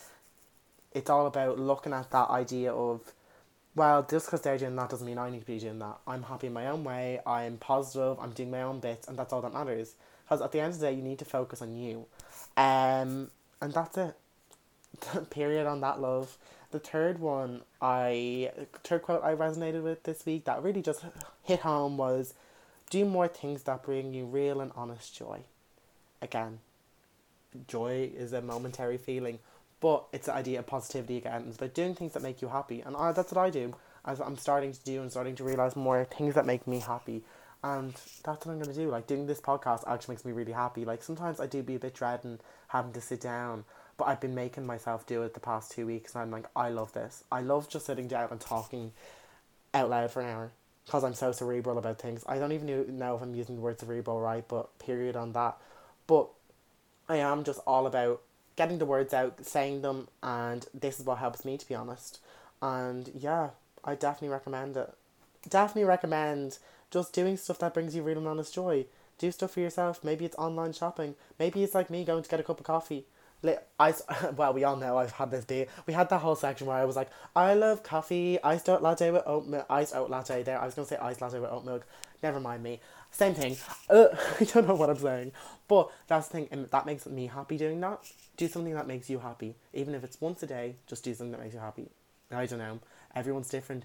it's 0.96 1.10
all 1.10 1.26
about 1.26 1.58
looking 1.58 1.92
at 1.92 2.10
that 2.10 2.30
idea 2.30 2.72
of 2.72 3.12
well, 3.74 4.06
just 4.08 4.26
because 4.26 4.40
they're 4.40 4.56
doing 4.56 4.74
that 4.76 4.88
doesn't 4.88 5.06
mean 5.06 5.18
I 5.18 5.28
need 5.28 5.40
to 5.40 5.46
be 5.46 5.58
doing 5.58 5.78
that. 5.80 5.98
I'm 6.06 6.22
happy 6.22 6.46
in 6.46 6.54
my 6.54 6.68
own 6.68 6.82
way, 6.82 7.20
I'm 7.26 7.58
positive, 7.58 8.18
I'm 8.18 8.30
doing 8.30 8.50
my 8.50 8.62
own 8.62 8.80
bits, 8.80 9.06
and 9.06 9.18
that's 9.18 9.34
all 9.34 9.42
that 9.42 9.52
matters. 9.52 9.92
Because 10.24 10.40
at 10.40 10.50
the 10.50 10.60
end 10.60 10.72
of 10.72 10.80
the 10.80 10.86
day, 10.86 10.94
you 10.94 11.02
need 11.02 11.18
to 11.18 11.26
focus 11.26 11.60
on 11.60 11.76
you. 11.76 12.06
Um, 12.56 13.30
and 13.60 13.74
that's 13.74 13.98
it. 13.98 14.16
Period 15.30 15.66
on 15.66 15.82
that, 15.82 16.00
love. 16.00 16.38
The 16.70 16.78
third 16.78 17.18
one, 17.18 17.60
I, 17.82 18.50
third 18.82 19.02
quote 19.02 19.22
I 19.22 19.34
resonated 19.34 19.82
with 19.82 20.04
this 20.04 20.24
week 20.24 20.46
that 20.46 20.62
really 20.62 20.80
just 20.80 21.04
hit 21.42 21.60
home 21.60 21.98
was 21.98 22.32
do 22.88 23.04
more 23.04 23.28
things 23.28 23.64
that 23.64 23.82
bring 23.82 24.14
you 24.14 24.24
real 24.24 24.62
and 24.62 24.72
honest 24.74 25.14
joy. 25.14 25.40
Again, 26.22 26.60
joy 27.68 28.10
is 28.16 28.32
a 28.32 28.40
momentary 28.40 28.96
feeling 28.96 29.38
but 29.80 30.04
it's 30.12 30.26
the 30.26 30.34
idea 30.34 30.58
of 30.60 30.66
positivity 30.66 31.18
again. 31.18 31.44
It's 31.48 31.56
about 31.56 31.74
doing 31.74 31.94
things 31.94 32.12
that 32.14 32.22
make 32.22 32.42
you 32.42 32.48
happy, 32.48 32.80
and 32.80 32.96
I, 32.96 33.12
that's 33.12 33.32
what 33.32 33.44
I 33.44 33.50
do. 33.50 33.74
As 34.04 34.20
I'm 34.20 34.36
starting 34.38 34.72
to 34.72 34.84
do 34.84 35.02
and 35.02 35.10
starting 35.10 35.34
to 35.36 35.44
realize 35.44 35.74
more 35.74 36.04
things 36.04 36.34
that 36.36 36.46
make 36.46 36.66
me 36.66 36.78
happy, 36.78 37.24
And 37.62 37.94
that's 38.22 38.46
what 38.46 38.52
I'm 38.52 38.60
gonna 38.60 38.72
do. 38.74 38.88
Like 38.90 39.06
doing 39.06 39.26
this 39.26 39.40
podcast 39.40 39.82
actually 39.88 40.14
makes 40.14 40.24
me 40.24 40.32
really 40.32 40.52
happy. 40.52 40.84
Like 40.84 41.02
sometimes 41.02 41.40
I 41.40 41.46
do 41.46 41.62
be 41.62 41.74
a 41.74 41.78
bit 41.80 41.94
dreading 41.94 42.38
having 42.68 42.92
to 42.92 43.00
sit 43.00 43.20
down, 43.20 43.64
but 43.96 44.04
I've 44.06 44.20
been 44.20 44.34
making 44.34 44.66
myself 44.66 45.06
do 45.06 45.22
it 45.22 45.34
the 45.34 45.40
past 45.40 45.72
two 45.72 45.86
weeks, 45.86 46.14
and 46.14 46.22
I'm 46.22 46.30
like, 46.30 46.46
I 46.54 46.68
love 46.68 46.92
this. 46.92 47.24
I 47.32 47.40
love 47.40 47.68
just 47.68 47.86
sitting 47.86 48.06
down 48.08 48.28
and 48.30 48.40
talking 48.40 48.92
out 49.74 49.90
loud 49.90 50.10
for 50.10 50.20
an 50.20 50.28
hour 50.28 50.52
because 50.84 51.02
I'm 51.02 51.14
so 51.14 51.32
cerebral 51.32 51.78
about 51.78 51.98
things. 51.98 52.22
I 52.28 52.38
don't 52.38 52.52
even 52.52 52.98
know 52.98 53.16
if 53.16 53.22
I'm 53.22 53.34
using 53.34 53.56
the 53.56 53.62
word 53.62 53.80
cerebral 53.80 54.20
right, 54.20 54.46
but 54.46 54.78
period 54.78 55.16
on 55.16 55.32
that. 55.32 55.56
But 56.06 56.28
I 57.08 57.16
am 57.16 57.42
just 57.42 57.60
all 57.66 57.86
about 57.86 58.20
getting 58.56 58.78
the 58.78 58.86
words 58.86 59.14
out, 59.14 59.44
saying 59.44 59.82
them, 59.82 60.08
and 60.22 60.66
this 60.74 60.98
is 60.98 61.06
what 61.06 61.18
helps 61.18 61.44
me 61.44 61.56
to 61.56 61.68
be 61.68 61.74
honest. 61.74 62.18
And 62.60 63.10
yeah, 63.14 63.50
I 63.84 63.94
definitely 63.94 64.30
recommend 64.30 64.76
it. 64.76 64.92
Definitely 65.48 65.84
recommend 65.84 66.58
just 66.90 67.12
doing 67.12 67.36
stuff 67.36 67.58
that 67.60 67.74
brings 67.74 67.94
you 67.94 68.02
real 68.02 68.18
and 68.18 68.26
honest 68.26 68.54
joy. 68.54 68.86
Do 69.18 69.30
stuff 69.30 69.52
for 69.52 69.60
yourself. 69.60 70.02
Maybe 70.02 70.24
it's 70.24 70.36
online 70.36 70.72
shopping. 70.72 71.14
Maybe 71.38 71.62
it's 71.62 71.74
like 71.74 71.90
me 71.90 72.04
going 72.04 72.22
to 72.22 72.28
get 72.28 72.40
a 72.40 72.42
cup 72.42 72.60
of 72.60 72.66
coffee. 72.66 73.04
I, 73.44 73.94
well, 74.36 74.52
we 74.52 74.64
all 74.64 74.76
know 74.76 74.98
I've 74.98 75.12
had 75.12 75.30
this 75.30 75.44
day. 75.44 75.68
We 75.86 75.94
had 75.94 76.08
that 76.10 76.18
whole 76.18 76.36
section 76.36 76.66
where 76.66 76.76
I 76.76 76.84
was 76.84 76.96
like, 76.96 77.10
I 77.34 77.54
love 77.54 77.82
coffee, 77.82 78.42
iced 78.42 78.68
oat 78.68 78.82
latte 78.82 79.10
with 79.10 79.22
oat 79.26 79.46
milk, 79.46 79.66
iced 79.68 79.94
oat 79.94 80.10
latte 80.10 80.42
there. 80.42 80.60
I 80.60 80.64
was 80.64 80.74
going 80.74 80.86
to 80.86 80.94
say 80.94 81.00
iced 81.00 81.20
latte 81.20 81.38
with 81.38 81.50
oat 81.50 81.64
milk. 81.64 81.86
Never 82.22 82.40
mind 82.40 82.62
me. 82.62 82.80
Same 83.10 83.34
thing. 83.34 83.56
Uh, 83.88 84.08
I 84.40 84.44
don't 84.44 84.66
know 84.66 84.74
what 84.74 84.90
I'm 84.90 84.98
saying. 84.98 85.32
But 85.68 85.90
that's 86.06 86.28
the 86.28 86.32
thing, 86.32 86.48
and 86.50 86.66
that 86.66 86.86
makes 86.86 87.06
me 87.06 87.26
happy 87.26 87.56
doing 87.56 87.80
that. 87.80 88.00
Do 88.36 88.48
something 88.48 88.74
that 88.74 88.86
makes 88.86 89.08
you 89.10 89.18
happy. 89.18 89.54
Even 89.72 89.94
if 89.94 90.04
it's 90.04 90.20
once 90.20 90.42
a 90.42 90.46
day, 90.46 90.76
just 90.86 91.04
do 91.04 91.14
something 91.14 91.32
that 91.32 91.40
makes 91.40 91.54
you 91.54 91.60
happy. 91.60 91.88
I 92.30 92.46
don't 92.46 92.58
know. 92.58 92.80
Everyone's 93.14 93.48
different. 93.48 93.84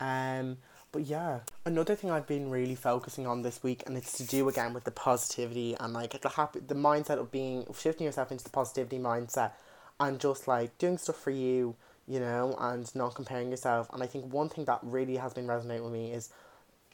Um, 0.00 0.58
but 0.92 1.02
yeah, 1.06 1.40
another 1.66 1.96
thing 1.96 2.10
I've 2.10 2.28
been 2.28 2.48
really 2.48 2.76
focusing 2.76 3.26
on 3.26 3.42
this 3.42 3.62
week, 3.62 3.82
and 3.86 3.96
it's 3.96 4.16
to 4.18 4.24
do 4.24 4.48
again 4.48 4.72
with 4.72 4.84
the 4.84 4.92
positivity 4.92 5.76
and 5.78 5.92
like 5.92 6.18
the 6.20 6.28
happy, 6.28 6.60
the 6.60 6.74
mindset 6.74 7.18
of 7.18 7.32
being 7.32 7.66
shifting 7.76 8.06
yourself 8.06 8.30
into 8.30 8.44
the 8.44 8.50
positivity 8.50 8.98
mindset, 8.98 9.50
and 9.98 10.20
just 10.20 10.46
like 10.46 10.78
doing 10.78 10.96
stuff 10.96 11.20
for 11.20 11.32
you, 11.32 11.74
you 12.06 12.20
know, 12.20 12.56
and 12.60 12.94
not 12.94 13.16
comparing 13.16 13.50
yourself. 13.50 13.90
And 13.92 14.02
I 14.02 14.06
think 14.06 14.32
one 14.32 14.48
thing 14.48 14.64
that 14.66 14.78
really 14.82 15.16
has 15.16 15.34
been 15.34 15.48
resonating 15.48 15.84
with 15.84 15.92
me 15.92 16.12
is 16.12 16.30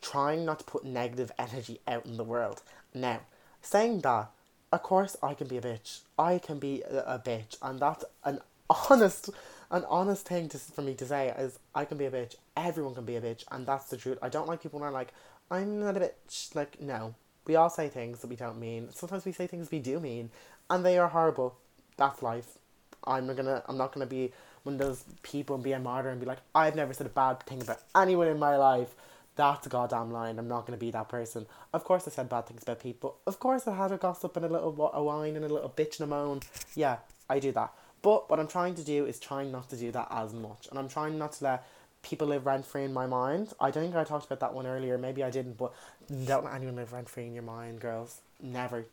trying 0.00 0.44
not 0.44 0.60
to 0.60 0.64
put 0.64 0.84
negative 0.84 1.30
energy 1.38 1.80
out 1.86 2.06
in 2.06 2.16
the 2.16 2.24
world. 2.24 2.62
Now, 2.94 3.20
saying 3.60 4.00
that, 4.00 4.30
of 4.72 4.82
course, 4.82 5.16
I 5.22 5.34
can 5.34 5.48
be 5.48 5.58
a 5.58 5.62
bitch. 5.62 6.00
I 6.18 6.38
can 6.38 6.58
be 6.58 6.82
a, 6.82 7.00
a 7.00 7.18
bitch, 7.18 7.58
and 7.60 7.78
that's 7.78 8.04
an 8.24 8.40
honest 8.90 9.30
an 9.72 9.86
honest 9.88 10.26
thing 10.26 10.48
to, 10.50 10.58
for 10.58 10.82
me 10.82 10.94
to 10.94 11.06
say 11.06 11.34
is 11.38 11.58
I 11.74 11.86
can 11.86 11.96
be 11.96 12.04
a 12.04 12.10
bitch. 12.10 12.36
Everyone 12.56 12.94
can 12.94 13.06
be 13.06 13.16
a 13.16 13.20
bitch, 13.22 13.44
and 13.50 13.66
that's 13.66 13.86
the 13.86 13.96
truth. 13.96 14.18
I 14.20 14.28
don't 14.28 14.46
like 14.46 14.62
people 14.62 14.78
who 14.78 14.84
are 14.84 14.92
like, 14.92 15.14
I'm 15.50 15.80
not 15.80 15.96
a 15.96 16.00
bitch. 16.00 16.54
Like, 16.54 16.80
no. 16.80 17.14
We 17.46 17.56
all 17.56 17.70
say 17.70 17.88
things 17.88 18.20
that 18.20 18.28
we 18.28 18.36
don't 18.36 18.60
mean. 18.60 18.90
Sometimes 18.92 19.24
we 19.24 19.32
say 19.32 19.46
things 19.46 19.70
we 19.70 19.78
do 19.80 19.98
mean, 19.98 20.30
and 20.70 20.84
they 20.84 20.98
are 20.98 21.08
horrible. 21.08 21.56
That's 21.96 22.22
life. 22.22 22.58
I'm 23.04 23.26
not 23.26 23.36
gonna. 23.36 23.64
I'm 23.66 23.76
not 23.76 23.92
gonna 23.92 24.06
be 24.06 24.32
one 24.62 24.74
of 24.74 24.78
those 24.78 25.04
people 25.22 25.56
and 25.56 25.64
be 25.64 25.72
a 25.72 25.78
martyr 25.78 26.10
and 26.10 26.20
be 26.20 26.26
like, 26.26 26.38
I've 26.54 26.76
never 26.76 26.92
said 26.92 27.06
a 27.06 27.10
bad 27.10 27.42
thing 27.42 27.60
about 27.62 27.80
anyone 27.96 28.28
in 28.28 28.38
my 28.38 28.56
life. 28.56 28.94
That's 29.34 29.66
a 29.66 29.70
goddamn 29.70 30.12
line. 30.12 30.38
I'm 30.38 30.46
not 30.46 30.66
gonna 30.66 30.76
be 30.76 30.92
that 30.92 31.08
person. 31.08 31.46
Of 31.72 31.82
course, 31.82 32.06
I 32.06 32.10
said 32.10 32.28
bad 32.28 32.46
things 32.46 32.62
about 32.62 32.78
people. 32.78 33.16
Of 33.26 33.40
course, 33.40 33.66
I 33.66 33.74
had 33.74 33.90
a 33.90 33.96
gossip 33.96 34.36
and 34.36 34.44
a 34.44 34.48
little 34.48 34.90
a 34.92 35.02
whine 35.02 35.34
and 35.34 35.44
a 35.44 35.48
little 35.48 35.70
bitch 35.70 35.98
and 35.98 36.12
a 36.12 36.14
moan. 36.14 36.40
Yeah, 36.76 36.98
I 37.28 37.40
do 37.40 37.50
that. 37.52 37.72
But 38.02 38.28
what 38.28 38.40
I'm 38.40 38.48
trying 38.48 38.74
to 38.74 38.84
do 38.84 39.06
is 39.06 39.18
trying 39.18 39.52
not 39.52 39.70
to 39.70 39.76
do 39.76 39.92
that 39.92 40.08
as 40.10 40.34
much. 40.34 40.66
And 40.68 40.78
I'm 40.78 40.88
trying 40.88 41.18
not 41.18 41.32
to 41.34 41.44
let 41.44 41.66
people 42.02 42.26
live 42.26 42.46
rent 42.46 42.66
free 42.66 42.82
in 42.84 42.92
my 42.92 43.06
mind. 43.06 43.52
I 43.60 43.70
don't 43.70 43.84
think 43.84 43.94
I 43.94 44.04
talked 44.04 44.26
about 44.26 44.40
that 44.40 44.54
one 44.54 44.66
earlier. 44.66 44.98
Maybe 44.98 45.22
I 45.22 45.30
didn't, 45.30 45.56
but 45.56 45.72
don't 46.24 46.44
let 46.44 46.54
anyone 46.54 46.76
live 46.76 46.92
rent 46.92 47.08
free 47.08 47.26
in 47.26 47.34
your 47.34 47.44
mind, 47.44 47.80
girls. 47.80 48.20
Never. 48.42 48.86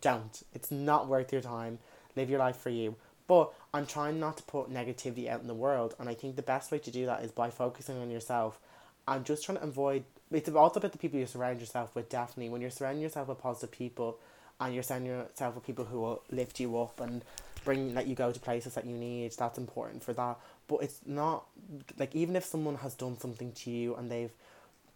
Don't. 0.00 0.42
It's 0.52 0.72
not 0.72 1.06
worth 1.06 1.32
your 1.32 1.42
time. 1.42 1.78
Live 2.16 2.28
your 2.28 2.40
life 2.40 2.56
for 2.56 2.70
you. 2.70 2.96
But 3.28 3.52
I'm 3.72 3.86
trying 3.86 4.18
not 4.18 4.36
to 4.38 4.42
put 4.42 4.72
negativity 4.72 5.28
out 5.28 5.40
in 5.40 5.46
the 5.46 5.54
world. 5.54 5.94
And 5.98 6.08
I 6.08 6.14
think 6.14 6.34
the 6.34 6.42
best 6.42 6.72
way 6.72 6.78
to 6.80 6.90
do 6.90 7.06
that 7.06 7.22
is 7.22 7.30
by 7.30 7.50
focusing 7.50 7.98
on 7.98 8.10
yourself. 8.10 8.58
I'm 9.06 9.22
just 9.22 9.44
trying 9.44 9.58
to 9.58 9.64
avoid. 9.64 10.04
It's 10.32 10.48
also 10.48 10.80
about 10.80 10.92
the 10.92 10.98
people 10.98 11.20
you 11.20 11.26
surround 11.26 11.60
yourself 11.60 11.94
with, 11.94 12.08
definitely. 12.08 12.48
When 12.48 12.60
you're 12.60 12.70
surrounding 12.70 13.02
yourself 13.02 13.28
with 13.28 13.38
positive 13.38 13.70
people 13.70 14.18
and 14.60 14.74
you're 14.74 14.82
surrounding 14.82 15.12
yourself 15.12 15.54
with 15.54 15.64
people 15.64 15.84
who 15.84 16.00
will 16.00 16.22
lift 16.30 16.58
you 16.58 16.78
up 16.80 17.00
and 17.00 17.22
bring 17.66 17.94
let 17.94 18.06
you 18.06 18.14
go 18.14 18.32
to 18.32 18.40
places 18.40 18.74
that 18.74 18.86
you 18.86 18.96
need 18.96 19.32
that's 19.32 19.58
important 19.58 20.02
for 20.02 20.14
that. 20.14 20.38
But 20.68 20.76
it's 20.76 21.00
not 21.04 21.44
like 21.98 22.14
even 22.14 22.34
if 22.36 22.44
someone 22.44 22.76
has 22.76 22.94
done 22.94 23.18
something 23.18 23.52
to 23.52 23.70
you 23.70 23.94
and 23.96 24.10
they've 24.10 24.30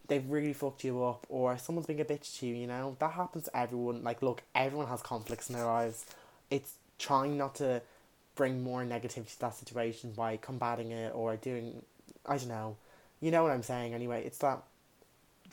they've 0.08 0.28
really 0.30 0.54
fucked 0.54 0.84
you 0.84 1.04
up 1.04 1.26
or 1.28 1.58
someone's 1.58 1.86
being 1.86 2.00
a 2.00 2.04
bitch 2.04 2.38
to 2.38 2.46
you 2.46 2.54
you 2.56 2.66
know 2.66 2.96
that 3.00 3.12
happens 3.12 3.44
to 3.44 3.56
everyone. 3.56 4.02
Like 4.02 4.22
look 4.22 4.42
everyone 4.54 4.86
has 4.86 5.02
conflicts 5.02 5.50
in 5.50 5.56
their 5.56 5.66
lives. 5.66 6.06
It's 6.50 6.74
trying 6.98 7.36
not 7.36 7.56
to 7.56 7.82
bring 8.36 8.62
more 8.62 8.82
negativity 8.84 9.34
to 9.34 9.40
that 9.40 9.54
situation 9.54 10.12
by 10.12 10.38
combating 10.38 10.92
it 10.92 11.12
or 11.14 11.36
doing 11.36 11.82
i 12.24 12.38
don't 12.38 12.48
know. 12.48 12.76
You 13.20 13.30
know 13.30 13.42
what 13.42 13.52
i'm 13.52 13.62
saying 13.62 13.92
anyway? 13.92 14.22
It's 14.24 14.38
that 14.38 14.62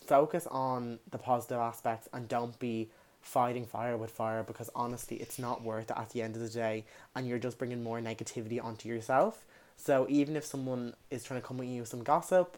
focus 0.05 0.47
on 0.49 0.99
the 1.11 1.17
positive 1.17 1.57
aspects 1.57 2.07
and 2.13 2.29
don't 2.29 2.57
be 2.59 2.89
fighting 3.21 3.65
fire 3.65 3.97
with 3.97 4.11
fire 4.11 4.43
because 4.43 4.69
honestly, 4.75 5.17
it's 5.17 5.37
not 5.37 5.61
worth 5.61 5.91
it 5.91 5.97
at 5.97 6.11
the 6.11 6.21
end 6.21 6.35
of 6.35 6.41
the 6.41 6.49
day, 6.49 6.85
and 7.15 7.27
you're 7.27 7.39
just 7.39 7.57
bringing 7.57 7.83
more 7.83 7.99
negativity 7.99 8.63
onto 8.63 8.87
yourself. 8.87 9.45
So 9.75 10.05
even 10.09 10.35
if 10.35 10.45
someone 10.45 10.95
is 11.11 11.23
trying 11.23 11.41
to 11.41 11.47
come 11.47 11.59
at 11.59 11.67
you 11.67 11.81
with 11.81 11.89
some 11.89 12.03
gossip, 12.03 12.57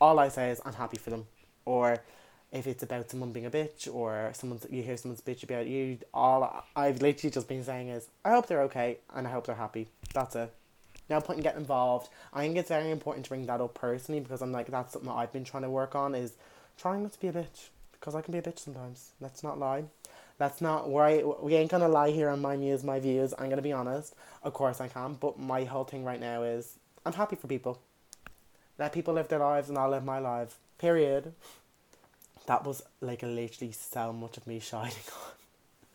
all 0.00 0.18
I 0.18 0.28
say 0.28 0.50
is 0.50 0.60
I'm 0.64 0.74
happy 0.74 0.98
for 0.98 1.10
them. 1.10 1.26
Or 1.64 2.02
if 2.52 2.66
it's 2.66 2.82
about 2.82 3.10
someone 3.10 3.32
being 3.32 3.46
a 3.46 3.50
bitch 3.50 3.92
or 3.92 4.30
someone 4.34 4.60
you 4.70 4.82
hear 4.82 4.96
someone's 4.96 5.20
bitch 5.20 5.42
about 5.42 5.66
you, 5.66 5.98
all 6.12 6.64
I've 6.74 7.02
literally 7.02 7.30
just 7.30 7.48
been 7.48 7.64
saying 7.64 7.88
is 7.88 8.08
I 8.24 8.30
hope 8.30 8.46
they're 8.46 8.62
okay 8.62 8.98
and 9.14 9.26
I 9.26 9.30
hope 9.30 9.46
they're 9.46 9.54
happy. 9.54 9.88
That's 10.14 10.36
it. 10.36 10.52
No 11.08 11.20
point 11.20 11.38
in 11.38 11.42
getting 11.44 11.60
involved. 11.60 12.08
I 12.32 12.40
think 12.40 12.56
it's 12.56 12.68
very 12.68 12.90
important 12.90 13.24
to 13.26 13.28
bring 13.28 13.46
that 13.46 13.60
up 13.60 13.74
personally 13.74 14.20
because 14.20 14.42
I'm 14.42 14.52
like 14.52 14.68
that's 14.68 14.92
something 14.92 15.08
that 15.08 15.14
I've 15.14 15.32
been 15.32 15.44
trying 15.44 15.62
to 15.62 15.70
work 15.70 15.94
on 15.94 16.14
is 16.14 16.34
trying 16.76 17.02
not 17.02 17.12
to 17.12 17.20
be 17.20 17.28
a 17.28 17.32
bitch 17.32 17.68
because 18.06 18.14
I 18.14 18.20
can 18.20 18.30
be 18.30 18.38
a 18.38 18.42
bitch 18.42 18.60
sometimes. 18.60 19.10
Let's 19.20 19.42
not 19.42 19.58
lie. 19.58 19.82
That's 20.38 20.60
not 20.60 20.86
I. 20.86 21.24
We 21.42 21.56
ain't 21.56 21.72
gonna 21.72 21.88
lie 21.88 22.12
here 22.12 22.28
on 22.28 22.40
My 22.40 22.56
Muse, 22.56 22.84
My 22.84 23.00
Views. 23.00 23.34
I'm 23.36 23.50
gonna 23.50 23.62
be 23.62 23.72
honest. 23.72 24.14
Of 24.44 24.54
course 24.54 24.80
I 24.80 24.86
can, 24.86 25.14
but 25.14 25.40
my 25.40 25.64
whole 25.64 25.82
thing 25.82 26.04
right 26.04 26.20
now 26.20 26.44
is 26.44 26.78
I'm 27.04 27.14
happy 27.14 27.34
for 27.34 27.48
people. 27.48 27.80
Let 28.78 28.92
people 28.92 29.14
live 29.14 29.26
their 29.26 29.40
lives 29.40 29.68
and 29.68 29.76
I'll 29.76 29.90
live 29.90 30.04
my 30.04 30.20
life. 30.20 30.56
Period. 30.78 31.32
That 32.46 32.64
was 32.64 32.80
like 33.00 33.22
literally 33.22 33.72
so 33.72 34.12
much 34.12 34.36
of 34.36 34.46
me 34.46 34.60
shining 34.60 34.92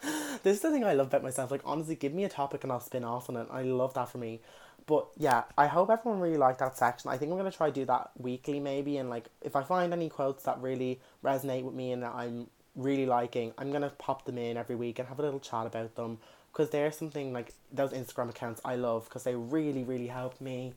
on. 0.04 0.40
this 0.44 0.58
is 0.58 0.62
the 0.62 0.72
thing 0.72 0.84
I 0.84 0.96
love 0.96 1.08
about 1.08 1.24
myself. 1.24 1.50
Like 1.50 1.62
honestly, 1.64 1.96
give 1.96 2.14
me 2.14 2.26
a 2.26 2.30
topic 2.30 2.66
and 2.66 2.74
I'll 2.74 2.82
spin 2.82 3.06
off 3.06 3.30
on 3.30 3.38
it. 3.38 3.48
I 3.50 3.62
love 3.62 3.94
that 3.94 4.10
for 4.10 4.18
me. 4.18 4.42
But 4.88 5.08
yeah, 5.18 5.44
I 5.58 5.68
hope 5.68 5.90
everyone 5.90 6.20
really 6.20 6.38
liked 6.38 6.60
that 6.60 6.78
section. 6.78 7.10
I 7.10 7.18
think 7.18 7.32
I'm 7.32 7.38
gonna 7.38 7.52
try 7.52 7.68
to 7.68 7.74
do 7.74 7.86
that 7.86 8.12
weekly 8.18 8.60
maybe 8.60 8.98
and 8.98 9.10
like 9.10 9.30
if 9.42 9.56
I 9.56 9.64
find 9.64 9.94
any 9.94 10.10
quotes 10.10 10.44
that 10.44 10.60
really 10.62 11.00
resonate 11.24 11.64
with 11.64 11.76
me 11.76 11.92
and 11.92 12.04
that 12.04 12.14
I'm 12.16 12.48
really 12.76 13.06
liking, 13.06 13.54
I'm 13.58 13.72
gonna 13.72 13.92
pop 13.98 14.26
them 14.26 14.38
in 14.38 14.58
every 14.58 14.76
week 14.76 15.00
and 15.00 15.08
have 15.08 15.20
a 15.20 15.22
little 15.22 15.40
chat 15.40 15.68
about 15.68 15.96
them 15.96 16.18
because 16.52 16.70
they're 16.70 16.92
something 16.92 17.32
like 17.32 17.54
those 17.72 17.92
Instagram 17.92 18.30
accounts 18.30 18.60
I 18.66 18.76
love 18.76 19.06
because 19.06 19.24
they 19.24 19.36
really 19.36 19.84
really 19.84 20.08
help 20.08 20.42
me, 20.42 20.74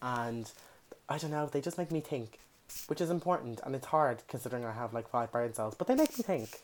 and 0.00 0.50
I 1.08 1.18
don't 1.18 1.30
know 1.30 1.46
they 1.46 1.60
just 1.60 1.78
make 1.78 1.92
me 1.92 2.00
think, 2.00 2.38
which 2.86 3.00
is 3.00 3.10
important 3.10 3.60
and 3.64 3.74
it's 3.74 3.86
hard 3.86 4.22
considering 4.28 4.64
I 4.64 4.72
have 4.72 4.94
like 4.94 5.08
five 5.08 5.30
brain 5.30 5.52
cells, 5.54 5.74
but 5.74 5.86
they 5.86 5.94
make 5.94 6.16
me 6.18 6.24
think. 6.24 6.60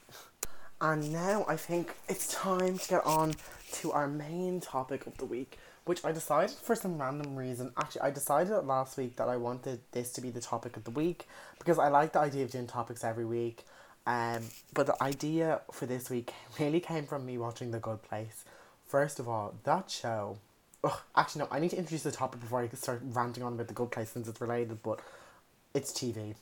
And 0.81 1.13
now 1.13 1.45
I 1.49 1.57
think 1.57 1.97
it's 2.09 2.33
time 2.33 2.79
to 2.79 2.89
get 2.89 3.05
on 3.05 3.35
to 3.73 3.91
our 3.93 4.07
main 4.07 4.61
topic 4.61 5.07
of 5.09 5.17
the 5.17 5.25
week, 5.25 5.59
which 5.89 6.05
I 6.05 6.13
decided 6.13 6.55
for 6.55 6.75
some 6.75 7.01
random 7.01 7.35
reason. 7.35 7.73
Actually, 7.79 8.03
I 8.03 8.11
decided 8.11 8.55
last 8.67 8.99
week 8.99 9.17
that 9.17 9.27
I 9.27 9.39
wanted 9.39 9.81
this 9.93 10.13
to 10.13 10.21
be 10.21 10.29
the 10.29 10.41
topic 10.41 10.77
of 10.77 10.85
the 10.85 10.91
week 10.91 11.27
because 11.59 11.79
I 11.79 11.89
like 11.89 12.13
the 12.13 12.19
idea 12.19 12.45
of 12.45 12.51
doing 12.51 12.67
topics 12.67 13.03
every 13.03 13.25
week. 13.25 13.65
Um, 14.07 14.43
but 14.75 14.85
the 14.87 15.03
idea 15.03 15.63
for 15.73 15.87
this 15.87 16.11
week 16.11 16.35
really 16.61 16.81
came 16.81 17.07
from 17.07 17.25
me 17.25 17.39
watching 17.39 17.71
The 17.71 17.79
Good 17.79 18.03
Place. 18.03 18.45
First 18.87 19.19
of 19.19 19.31
all, 19.31 19.55
that 19.65 19.91
show. 19.91 20.37
Ugh, 20.85 20.93
actually, 21.17 21.41
no, 21.41 21.49
I 21.51 21.59
need 21.59 21.71
to 21.71 21.79
introduce 21.79 22.03
the 22.03 22.13
topic 22.13 22.41
before 22.43 22.61
I 22.61 22.69
start 22.69 23.01
ranting 23.03 23.43
on 23.43 23.55
about 23.55 23.69
The 23.69 23.75
Good 23.75 23.91
Place 23.91 24.11
since 24.11 24.29
it's 24.29 24.43
related, 24.43 24.83
but 24.83 25.01
it's 25.73 25.91
TV. 25.91 26.35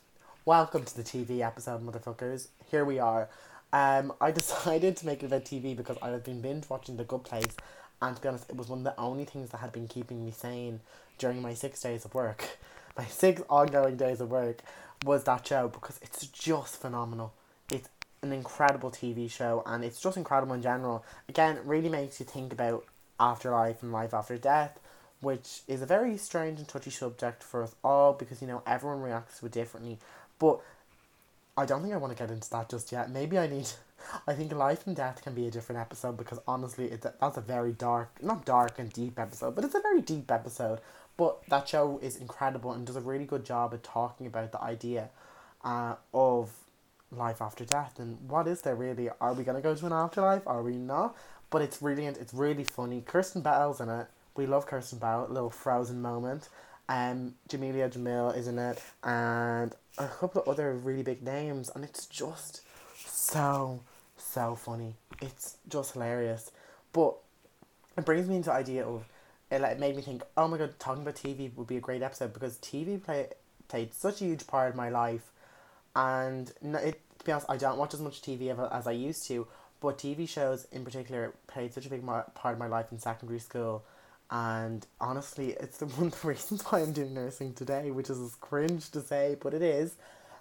Welcome 0.44 0.84
to 0.84 0.96
the 0.96 1.04
TV 1.04 1.46
episode, 1.46 1.86
motherfuckers. 1.86 2.48
Here 2.68 2.84
we 2.84 2.98
are. 2.98 3.28
Um, 3.72 4.12
I 4.20 4.30
decided 4.32 4.96
to 4.96 5.06
make 5.06 5.22
it 5.22 5.26
about 5.26 5.44
TV 5.44 5.76
because 5.76 5.98
I 6.02 6.08
have 6.08 6.24
been 6.24 6.40
binge 6.40 6.68
watching 6.68 6.96
The 6.96 7.04
Good 7.04 7.22
Place, 7.22 7.56
and 8.02 8.16
to 8.16 8.22
be 8.22 8.28
honest, 8.28 8.50
it 8.50 8.56
was 8.56 8.68
one 8.68 8.78
of 8.78 8.84
the 8.84 9.00
only 9.00 9.24
things 9.24 9.50
that 9.50 9.58
had 9.58 9.72
been 9.72 9.88
keeping 9.88 10.24
me 10.24 10.30
sane 10.30 10.80
during 11.18 11.40
my 11.40 11.54
six 11.54 11.80
days 11.80 12.04
of 12.04 12.14
work. 12.14 12.58
My 12.96 13.04
six 13.04 13.42
ongoing 13.50 13.98
days 13.98 14.22
of 14.22 14.30
work 14.30 14.60
was 15.04 15.24
that 15.24 15.46
show 15.46 15.68
because 15.68 15.98
it's 16.02 16.26
just 16.28 16.80
phenomenal 16.80 17.34
it's 17.70 17.88
an 18.22 18.32
incredible 18.32 18.90
TV 18.90 19.30
show 19.30 19.62
and 19.66 19.84
it's 19.84 20.00
just 20.00 20.16
incredible 20.16 20.54
in 20.54 20.62
general. 20.62 21.04
Again, 21.28 21.56
it 21.56 21.64
really 21.64 21.88
makes 21.88 22.20
you 22.20 22.26
think 22.26 22.52
about 22.52 22.84
afterlife 23.18 23.82
and 23.82 23.92
life 23.92 24.14
after 24.14 24.36
death, 24.36 24.78
which 25.20 25.62
is 25.66 25.82
a 25.82 25.86
very 25.86 26.16
strange 26.16 26.58
and 26.58 26.68
touchy 26.68 26.90
subject 26.90 27.42
for 27.42 27.62
us 27.62 27.74
all 27.82 28.12
because 28.12 28.40
you 28.40 28.48
know 28.48 28.62
everyone 28.66 29.00
reacts 29.00 29.40
to 29.40 29.46
it 29.46 29.52
differently. 29.52 29.98
But 30.38 30.60
I 31.56 31.64
don't 31.64 31.82
think 31.82 31.94
I 31.94 31.98
want 31.98 32.16
to 32.16 32.22
get 32.22 32.30
into 32.30 32.50
that 32.50 32.68
just 32.68 32.92
yet. 32.92 33.10
Maybe 33.10 33.38
I 33.38 33.46
need. 33.46 33.68
I 34.26 34.34
think 34.34 34.52
life 34.52 34.86
and 34.86 34.96
death 34.96 35.22
can 35.22 35.34
be 35.34 35.46
a 35.46 35.50
different 35.50 35.80
episode 35.80 36.16
because 36.16 36.38
honestly, 36.46 36.86
it, 36.86 37.02
that's 37.02 37.36
a 37.36 37.40
very 37.40 37.72
dark, 37.72 38.22
not 38.22 38.44
dark 38.44 38.78
and 38.78 38.92
deep 38.92 39.18
episode, 39.18 39.54
but 39.54 39.64
it's 39.64 39.74
a 39.74 39.80
very 39.80 40.00
deep 40.00 40.30
episode. 40.30 40.80
But 41.16 41.46
that 41.48 41.68
show 41.68 41.98
is 42.02 42.16
incredible 42.16 42.72
and 42.72 42.86
does 42.86 42.96
a 42.96 43.00
really 43.00 43.24
good 43.24 43.44
job 43.44 43.72
at 43.72 43.82
talking 43.82 44.26
about 44.26 44.52
the 44.52 44.62
idea 44.62 45.10
uh, 45.64 45.96
of 46.12 46.50
life 47.10 47.40
after 47.40 47.64
death 47.64 47.98
and 47.98 48.18
what 48.28 48.46
is 48.46 48.62
there 48.62 48.74
really? 48.74 49.08
Are 49.20 49.32
we 49.32 49.44
gonna 49.44 49.60
go 49.60 49.74
to 49.74 49.86
an 49.86 49.92
afterlife? 49.92 50.46
Are 50.46 50.62
we 50.62 50.76
not? 50.76 51.16
But 51.50 51.62
it's 51.62 51.78
brilliant. 51.78 52.18
It's 52.18 52.34
really 52.34 52.64
funny. 52.64 53.02
Kirsten 53.06 53.40
Bell's 53.42 53.80
in 53.80 53.88
it. 53.88 54.08
We 54.36 54.46
love 54.46 54.66
Kirsten 54.66 54.98
Bell. 54.98 55.26
A 55.28 55.32
little 55.32 55.50
frozen 55.50 56.02
moment. 56.02 56.48
Um, 56.88 57.34
Jameela 57.48 57.90
Jamil 57.90 58.36
is 58.36 58.46
in 58.46 58.58
it, 58.58 58.80
and 59.02 59.74
a 59.98 60.06
couple 60.06 60.42
of 60.42 60.48
other 60.48 60.72
really 60.72 61.02
big 61.02 61.22
names, 61.22 61.70
and 61.74 61.82
it's 61.84 62.06
just 62.06 62.62
so 63.04 63.80
so 64.16 64.54
funny. 64.54 64.94
It's 65.20 65.56
just 65.68 65.92
hilarious, 65.92 66.50
but 66.92 67.14
it 67.96 68.04
brings 68.04 68.28
me 68.28 68.36
into 68.36 68.50
the 68.50 68.54
idea 68.56 68.86
of 68.86 69.04
it. 69.50 69.60
Like 69.60 69.78
made 69.78 69.96
me 69.96 70.02
think, 70.02 70.22
oh 70.36 70.48
my 70.48 70.58
god, 70.58 70.78
talking 70.78 71.02
about 71.02 71.16
TV 71.16 71.54
would 71.56 71.66
be 71.66 71.76
a 71.76 71.80
great 71.80 72.02
episode 72.02 72.32
because 72.32 72.56
TV 72.58 73.02
play 73.02 73.28
played 73.68 73.94
such 73.94 74.20
a 74.20 74.24
huge 74.24 74.46
part 74.46 74.70
of 74.70 74.76
my 74.76 74.88
life, 74.88 75.32
and 75.94 76.52
it 76.62 77.00
to 77.18 77.24
be 77.24 77.32
honest, 77.32 77.46
I 77.48 77.56
don't 77.56 77.78
watch 77.78 77.94
as 77.94 78.00
much 78.00 78.22
TV 78.22 78.56
as 78.72 78.86
I 78.86 78.92
used 78.92 79.26
to, 79.28 79.46
but 79.80 79.98
TV 79.98 80.28
shows 80.28 80.66
in 80.72 80.84
particular 80.84 81.34
played 81.46 81.72
such 81.72 81.86
a 81.86 81.90
big 81.90 82.04
part 82.06 82.52
of 82.52 82.58
my 82.58 82.66
life 82.66 82.86
in 82.92 82.98
secondary 82.98 83.40
school 83.40 83.84
and 84.30 84.86
honestly, 85.00 85.50
it's 85.60 85.78
the 85.78 85.86
one 85.86 86.08
of 86.08 86.20
the 86.20 86.28
reasons 86.28 86.62
why 86.62 86.80
I'm 86.80 86.92
doing 86.92 87.14
nursing 87.14 87.54
today, 87.54 87.90
which 87.90 88.10
is 88.10 88.36
cringe 88.40 88.90
to 88.90 89.00
say, 89.00 89.36
but 89.40 89.54
it 89.54 89.62
is. 89.62 89.94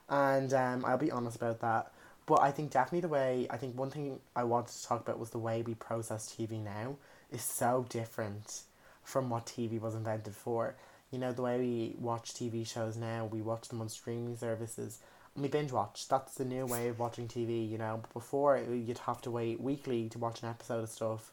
And 0.10 0.54
um, 0.54 0.86
I'll 0.86 0.98
be 0.98 1.12
honest 1.12 1.38
about 1.38 1.62
that. 1.62 1.92
But 2.26 2.42
I 2.42 2.52
think 2.52 2.72
definitely 2.72 3.02
the 3.02 3.08
way, 3.08 3.48
I 3.50 3.58
think 3.58 3.78
one 3.78 3.92
thing 3.92 4.20
I 4.36 4.44
wanted 4.44 4.74
to 4.74 4.84
talk 4.86 5.02
about 5.02 5.20
was 5.20 5.30
the 5.30 5.40
way 5.40 5.62
we 5.62 5.76
process 5.76 6.28
TV 6.28 6.64
now 6.64 6.98
is 7.32 7.44
so 7.44 7.86
different 7.90 8.62
from 9.04 9.30
what 9.30 9.46
TV 9.46 9.80
was 9.80 9.94
invented 9.94 10.36
for. 10.36 10.76
You 11.12 11.20
know, 11.20 11.32
the 11.32 11.44
way 11.44 11.60
we 11.60 11.96
watch 12.00 12.34
TV 12.34 12.68
shows 12.68 12.98
now, 12.98 13.26
we 13.26 13.42
watch 13.42 13.70
them 13.70 13.80
on 13.80 13.90
streaming 13.90 14.38
services 14.38 15.00
we 15.36 15.48
binge 15.48 15.72
watch. 15.72 16.08
That's 16.08 16.36
the 16.36 16.46
new 16.46 16.66
way 16.66 16.88
of 16.88 17.00
watching 17.00 17.28
TV, 17.28 17.70
you 17.70 17.78
know. 17.78 18.00
But 18.02 18.14
before, 18.14 18.58
you'd 18.58 19.00
have 19.00 19.22
to 19.24 19.32
wait 19.32 19.60
weekly 19.60 20.10
to 20.10 20.20
watch 20.20 20.42
an 20.44 20.50
episode 20.50 20.84
of 20.84 20.90
stuff. 20.90 21.32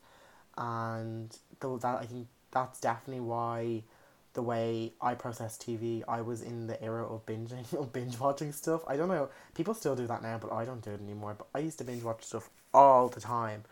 And 0.57 1.37
that, 1.61 1.85
I 1.85 2.07
think 2.07 2.27
that's 2.51 2.81
definitely 2.81 3.21
why 3.21 3.83
the 4.35 4.43
way 4.43 4.93
I 5.01 5.15
process 5.15 5.59
TV, 5.59 6.03
I 6.09 6.23
was 6.23 6.43
in 6.43 6.67
the 6.67 6.83
era 6.83 7.05
of 7.07 7.27
binging, 7.27 7.93
binge 7.93 8.19
watching 8.19 8.53
stuff. 8.53 8.83
I 8.87 8.97
don't 8.97 9.09
know, 9.09 9.29
people 9.55 9.75
still 9.75 9.97
do 9.97 10.07
that 10.07 10.23
now, 10.23 10.39
but 10.39 10.53
I 10.53 10.65
don't 10.65 10.83
do 10.83 10.91
it 10.91 11.01
anymore. 11.01 11.35
But 11.37 11.49
I 11.55 11.59
used 11.59 11.79
to 11.79 11.85
binge 11.85 12.03
watch 12.03 12.25
stuff 12.25 12.49
all 12.73 13.09
the 13.09 13.21
time, 13.21 13.65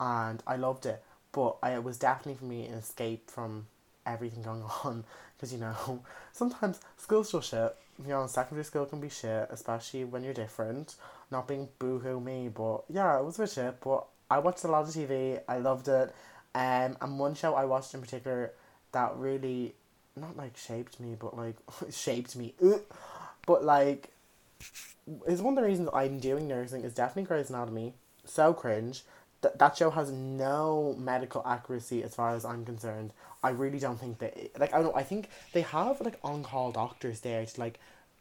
and 0.00 0.42
I 0.46 0.56
loved 0.56 0.86
it. 0.86 1.02
But 1.32 1.56
I, 1.62 1.72
it 1.74 1.84
was 1.84 1.98
definitely 1.98 2.34
for 2.34 2.46
me 2.46 2.66
an 2.66 2.74
escape 2.74 3.30
from 3.30 3.66
everything 4.06 4.42
going 4.42 4.62
on, 4.84 5.04
because 5.36 5.52
you 5.52 5.58
know, 5.58 6.02
sometimes 6.32 6.80
school's 6.96 7.28
still 7.28 7.40
shit. 7.40 7.76
You 8.00 8.08
know, 8.08 8.26
secondary 8.28 8.64
school 8.64 8.86
can 8.86 9.00
be 9.00 9.08
shit, 9.08 9.48
especially 9.50 10.04
when 10.04 10.22
you're 10.22 10.34
different. 10.34 10.94
Not 11.30 11.48
being 11.48 11.68
boohoo 11.78 12.20
me, 12.20 12.48
but 12.48 12.84
yeah, 12.88 13.18
it 13.18 13.24
was 13.24 13.38
a 13.38 13.42
bit 13.42 13.50
shit. 13.50 13.80
But 13.80 14.06
I 14.30 14.38
watched 14.38 14.64
a 14.64 14.68
lot 14.68 14.84
of 14.84 14.94
TV. 14.94 15.40
I 15.48 15.58
loved 15.58 15.88
it. 15.88 16.14
Um, 16.54 16.96
and 17.00 17.18
one 17.18 17.34
show 17.34 17.54
I 17.54 17.64
watched 17.64 17.94
in 17.94 18.00
particular 18.00 18.52
that 18.92 19.16
really, 19.16 19.74
not 20.18 20.36
like 20.36 20.56
shaped 20.56 21.00
me, 21.00 21.16
but 21.18 21.36
like 21.36 21.56
shaped 21.90 22.36
me, 22.36 22.54
but 23.46 23.64
like, 23.64 24.10
is 25.26 25.40
one 25.40 25.56
of 25.56 25.62
the 25.62 25.68
reasons 25.68 25.88
I'm 25.92 26.18
doing 26.18 26.48
nursing 26.48 26.84
is 26.84 26.94
definitely 26.94 27.24
Grey's 27.24 27.50
Anatomy. 27.50 27.94
So 28.24 28.52
cringe. 28.52 29.04
Th- 29.40 29.54
that 29.56 29.76
show 29.76 29.90
has 29.90 30.10
no 30.10 30.96
medical 30.98 31.42
accuracy 31.46 32.02
as 32.02 32.14
far 32.14 32.34
as 32.34 32.44
I'm 32.44 32.64
concerned. 32.64 33.12
I 33.42 33.50
really 33.50 33.78
don't 33.78 33.98
think 33.98 34.18
they 34.18 34.50
like. 34.58 34.74
I 34.74 34.82
don't. 34.82 34.96
I 34.96 35.02
think 35.02 35.28
they 35.52 35.62
have 35.62 36.00
like 36.00 36.18
on 36.24 36.42
call 36.42 36.72
doctors 36.72 37.20
there 37.20 37.46
to 37.46 37.60
like 37.60 37.78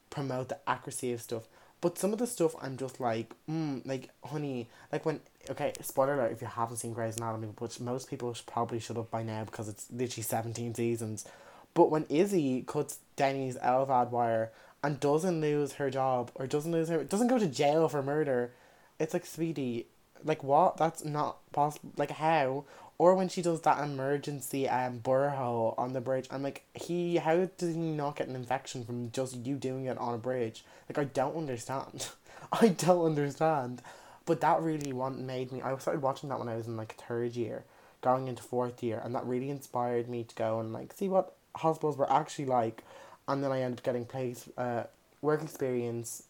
promote 0.10 0.50
the 0.50 0.60
accuracy 0.68 1.12
of 1.12 1.22
stuff. 1.22 1.48
But 1.80 1.98
some 1.98 2.12
of 2.12 2.20
the 2.20 2.28
stuff 2.28 2.56
I'm 2.62 2.76
just 2.78 3.00
like, 3.00 3.34
mm, 3.50 3.86
like 3.86 4.10
honey, 4.24 4.68
like 4.92 5.06
when 5.06 5.20
okay, 5.50 5.74
spoiler 5.82 6.16
alert 6.16 6.32
if 6.32 6.42
you 6.42 6.48
haven't 6.48 6.78
seen 6.78 6.94
Grey's 6.94 7.18
Anatomy, 7.18 7.50
which 7.58 7.80
most 7.80 8.10
people 8.10 8.36
probably 8.46 8.80
should 8.80 8.98
have 8.98 9.12
by 9.12 9.24
now 9.24 9.44
because 9.44 9.68
it's 9.68 9.88
literally 9.92 10.24
seventeen 10.24 10.74
seasons. 10.74 11.26
But 11.74 11.92
when 11.92 12.06
Izzy 12.10 12.64
cuts 12.66 13.00
Denny's 13.16 13.58
LVAD 13.58 14.10
wire 14.10 14.52
and 14.84 15.00
doesn't 15.00 15.42
lose 15.42 15.74
her 15.74 15.90
job 15.90 16.32
or 16.36 16.48
doesn't 16.48 16.72
lose 16.72 16.90
her 16.90 17.04
doesn't 17.04 17.28
go 17.28 17.40
to 17.40 17.48
jail 17.48 17.88
for 17.90 18.02
murder, 18.02 18.52
it's 19.00 19.14
like 19.14 19.26
sweetie, 19.26 19.88
like 20.24 20.44
what? 20.44 20.78
That's 20.78 21.04
not 21.04 21.38
possible. 21.52 21.92
Like 21.98 22.12
how? 22.12 22.66
Or 23.00 23.14
when 23.14 23.30
she 23.30 23.44
does 23.44 23.62
that 23.62 23.84
emergency 23.84 24.68
um 24.68 25.00
burr 25.00 25.30
hole 25.30 25.76
on 25.78 25.94
the 25.94 26.02
bridge, 26.02 26.28
I'm 26.32 26.44
like, 26.44 26.64
he 26.74 27.18
how 27.18 27.36
did 27.58 27.76
he 27.76 27.78
not 27.78 28.16
get 28.16 28.28
an 28.28 28.36
infection 28.36 28.86
from 28.86 29.12
just 29.12 29.36
you 29.46 29.56
doing 29.56 29.86
it 29.86 29.98
on 29.98 30.16
a 30.16 30.18
bridge? 30.18 30.64
Like 30.90 30.98
I 30.98 31.04
don't 31.06 31.38
understand. 31.38 32.08
I 32.52 32.70
don't 32.70 33.06
understand. 33.06 33.82
But 34.26 34.42
that 34.42 34.62
really 34.62 34.94
one 34.94 35.26
made 35.26 35.52
me. 35.52 35.62
I 35.62 35.78
started 35.78 36.02
watching 36.02 36.30
that 36.30 36.40
when 36.40 36.50
I 36.50 36.56
was 36.56 36.68
in 36.68 36.76
like 36.76 36.96
third 36.96 37.36
year, 37.36 37.64
going 38.02 38.28
into 38.28 38.44
fourth 38.44 38.84
year, 38.84 39.02
and 39.04 39.16
that 39.16 39.26
really 39.26 39.50
inspired 39.50 40.10
me 40.10 40.24
to 40.24 40.36
go 40.36 40.60
and 40.60 40.74
like 40.74 40.94
see 40.94 41.08
what 41.08 41.37
hospitals 41.58 41.98
were 41.98 42.12
actually 42.12 42.46
like, 42.46 42.84
and 43.28 43.44
then 43.44 43.52
I 43.52 43.62
ended 43.62 43.80
up 43.80 43.86
getting 43.86 44.06
place 44.06 44.50
uh 44.58 44.84
work 45.22 45.42
experience 45.42 46.24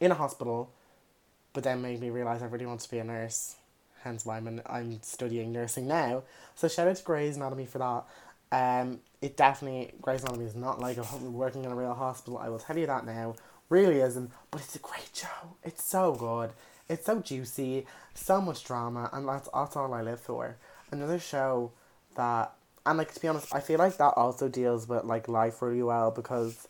in 0.00 0.12
a 0.12 0.14
hospital, 0.14 0.70
but 1.52 1.64
then 1.64 1.82
made 1.82 2.00
me 2.00 2.10
realize 2.10 2.42
I 2.42 2.46
really 2.46 2.66
want 2.66 2.80
to 2.80 2.90
be 2.90 2.98
a 2.98 3.04
nurse 3.04 3.56
hence 4.04 4.24
why 4.24 4.36
I'm, 4.36 4.60
I'm 4.66 5.02
studying 5.02 5.50
nursing 5.52 5.88
now. 5.88 6.22
So 6.54 6.68
shout 6.68 6.86
out 6.86 6.96
to 6.96 7.02
Grey's 7.02 7.36
Anatomy 7.36 7.66
for 7.66 7.78
that. 7.78 8.04
Um, 8.52 9.00
it 9.20 9.36
definitely, 9.36 9.94
Grey's 10.00 10.22
Anatomy 10.22 10.44
is 10.44 10.54
not 10.54 10.78
like 10.78 10.98
a, 10.98 11.04
working 11.24 11.64
in 11.64 11.72
a 11.72 11.74
real 11.74 11.94
hospital, 11.94 12.38
I 12.38 12.48
will 12.50 12.58
tell 12.58 12.78
you 12.78 12.86
that 12.86 13.04
now. 13.04 13.34
Really 13.70 14.00
isn't, 14.00 14.30
but 14.50 14.60
it's 14.60 14.76
a 14.76 14.78
great 14.78 15.10
show. 15.14 15.56
It's 15.64 15.82
so 15.82 16.12
good. 16.12 16.50
It's 16.88 17.06
so 17.06 17.20
juicy, 17.20 17.86
so 18.12 18.42
much 18.42 18.62
drama, 18.62 19.08
and 19.12 19.26
that's, 19.26 19.48
that's 19.52 19.74
all 19.74 19.94
I 19.94 20.02
live 20.02 20.20
for. 20.20 20.56
Another 20.90 21.18
show 21.18 21.72
that, 22.14 22.52
and 22.86 22.98
like 22.98 23.12
to 23.14 23.20
be 23.20 23.28
honest, 23.28 23.54
I 23.54 23.60
feel 23.60 23.78
like 23.78 23.96
that 23.96 24.14
also 24.16 24.48
deals 24.48 24.88
with 24.88 25.04
like 25.04 25.28
life 25.28 25.62
really 25.62 25.82
well 25.82 26.10
because 26.10 26.68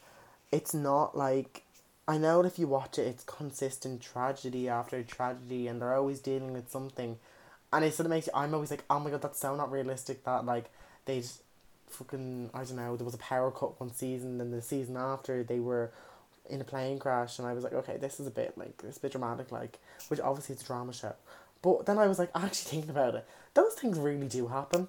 it's 0.52 0.74
not 0.74 1.16
like 1.16 1.62
I 2.06 2.18
know 2.18 2.44
if 2.44 2.58
you 2.58 2.66
watch 2.66 2.98
it, 2.98 3.06
it's 3.06 3.24
consistent 3.24 4.02
tragedy 4.02 4.68
after 4.68 5.02
tragedy, 5.02 5.68
and 5.68 5.80
they're 5.80 5.94
always 5.94 6.20
dealing 6.20 6.52
with 6.52 6.70
something, 6.70 7.18
and 7.72 7.84
it 7.84 7.94
sort 7.94 8.06
of 8.06 8.10
makes 8.10 8.26
you. 8.26 8.32
I'm 8.34 8.54
always 8.54 8.70
like, 8.70 8.84
oh 8.90 9.00
my 9.00 9.10
god, 9.10 9.22
that's 9.22 9.40
so 9.40 9.56
not 9.56 9.72
realistic. 9.72 10.24
That 10.24 10.44
like 10.44 10.70
they 11.06 11.20
just 11.20 11.42
fucking 11.88 12.50
I 12.54 12.64
don't 12.64 12.76
know. 12.76 12.96
There 12.96 13.04
was 13.04 13.14
a 13.14 13.18
power 13.18 13.50
cut 13.50 13.80
one 13.80 13.92
season, 13.92 14.40
and 14.40 14.52
the 14.52 14.62
season 14.62 14.96
after 14.96 15.42
they 15.42 15.60
were 15.60 15.90
in 16.48 16.60
a 16.60 16.64
plane 16.64 16.98
crash, 16.98 17.38
and 17.38 17.48
I 17.48 17.54
was 17.54 17.64
like, 17.64 17.72
okay, 17.72 17.96
this 17.96 18.20
is 18.20 18.26
a 18.26 18.30
bit 18.30 18.56
like 18.56 18.82
it's 18.86 18.98
a 18.98 19.00
bit 19.00 19.12
dramatic, 19.12 19.50
like 19.50 19.78
which 20.08 20.20
obviously 20.20 20.54
it's 20.54 20.62
a 20.62 20.66
drama 20.66 20.92
show, 20.92 21.14
but 21.62 21.86
then 21.86 21.98
I 21.98 22.06
was 22.06 22.18
like 22.18 22.30
actually 22.34 22.70
thinking 22.70 22.90
about 22.90 23.14
it. 23.14 23.26
Those 23.54 23.74
things 23.74 23.98
really 23.98 24.28
do 24.28 24.48
happen, 24.48 24.88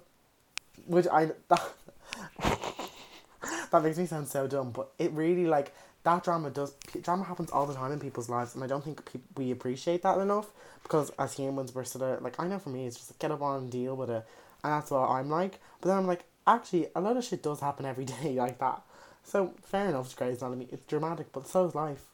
which 0.86 1.06
I 1.08 1.30
that, 1.48 1.72
that 3.70 3.82
makes 3.82 3.98
me 3.98 4.06
sound 4.06 4.28
so 4.28 4.46
dumb, 4.46 4.70
but 4.70 4.92
it 4.98 5.12
really 5.12 5.46
like 5.46 5.72
that 6.04 6.22
drama 6.22 6.50
does 6.50 6.74
drama 7.02 7.24
happens 7.24 7.50
all 7.50 7.66
the 7.66 7.74
time 7.74 7.92
in 7.92 8.00
people's 8.00 8.28
lives, 8.28 8.54
and 8.54 8.62
I 8.62 8.66
don't 8.66 8.84
think 8.84 9.04
pe- 9.04 9.20
we 9.36 9.50
appreciate 9.50 10.02
that 10.02 10.18
enough 10.18 10.46
because 10.82 11.10
as 11.18 11.34
humans 11.34 11.74
we're 11.74 11.84
sort 11.84 12.04
of 12.04 12.22
like 12.22 12.38
I 12.38 12.46
know 12.46 12.58
for 12.58 12.68
me 12.68 12.86
it's 12.86 12.96
just 12.96 13.10
like, 13.10 13.18
get 13.18 13.30
up 13.32 13.42
on 13.42 13.62
and 13.62 13.70
deal 13.70 13.96
with 13.96 14.10
it, 14.10 14.24
and 14.62 14.72
that's 14.72 14.90
what 14.90 15.08
I'm 15.08 15.28
like. 15.28 15.58
But 15.80 15.88
then 15.88 15.98
I'm 15.98 16.06
like, 16.06 16.24
actually, 16.46 16.88
a 16.94 17.00
lot 17.00 17.16
of 17.16 17.24
shit 17.24 17.42
does 17.42 17.60
happen 17.60 17.86
every 17.86 18.04
day 18.22 18.34
like 18.34 18.58
that. 18.58 18.82
So 19.24 19.52
fair 19.62 19.88
enough, 19.88 20.06
it's 20.06 20.14
Grey's 20.14 20.40
Anatomy. 20.40 20.68
It's 20.70 20.86
dramatic, 20.86 21.32
but 21.32 21.48
so 21.48 21.66
is 21.66 21.74
life. 21.74 22.04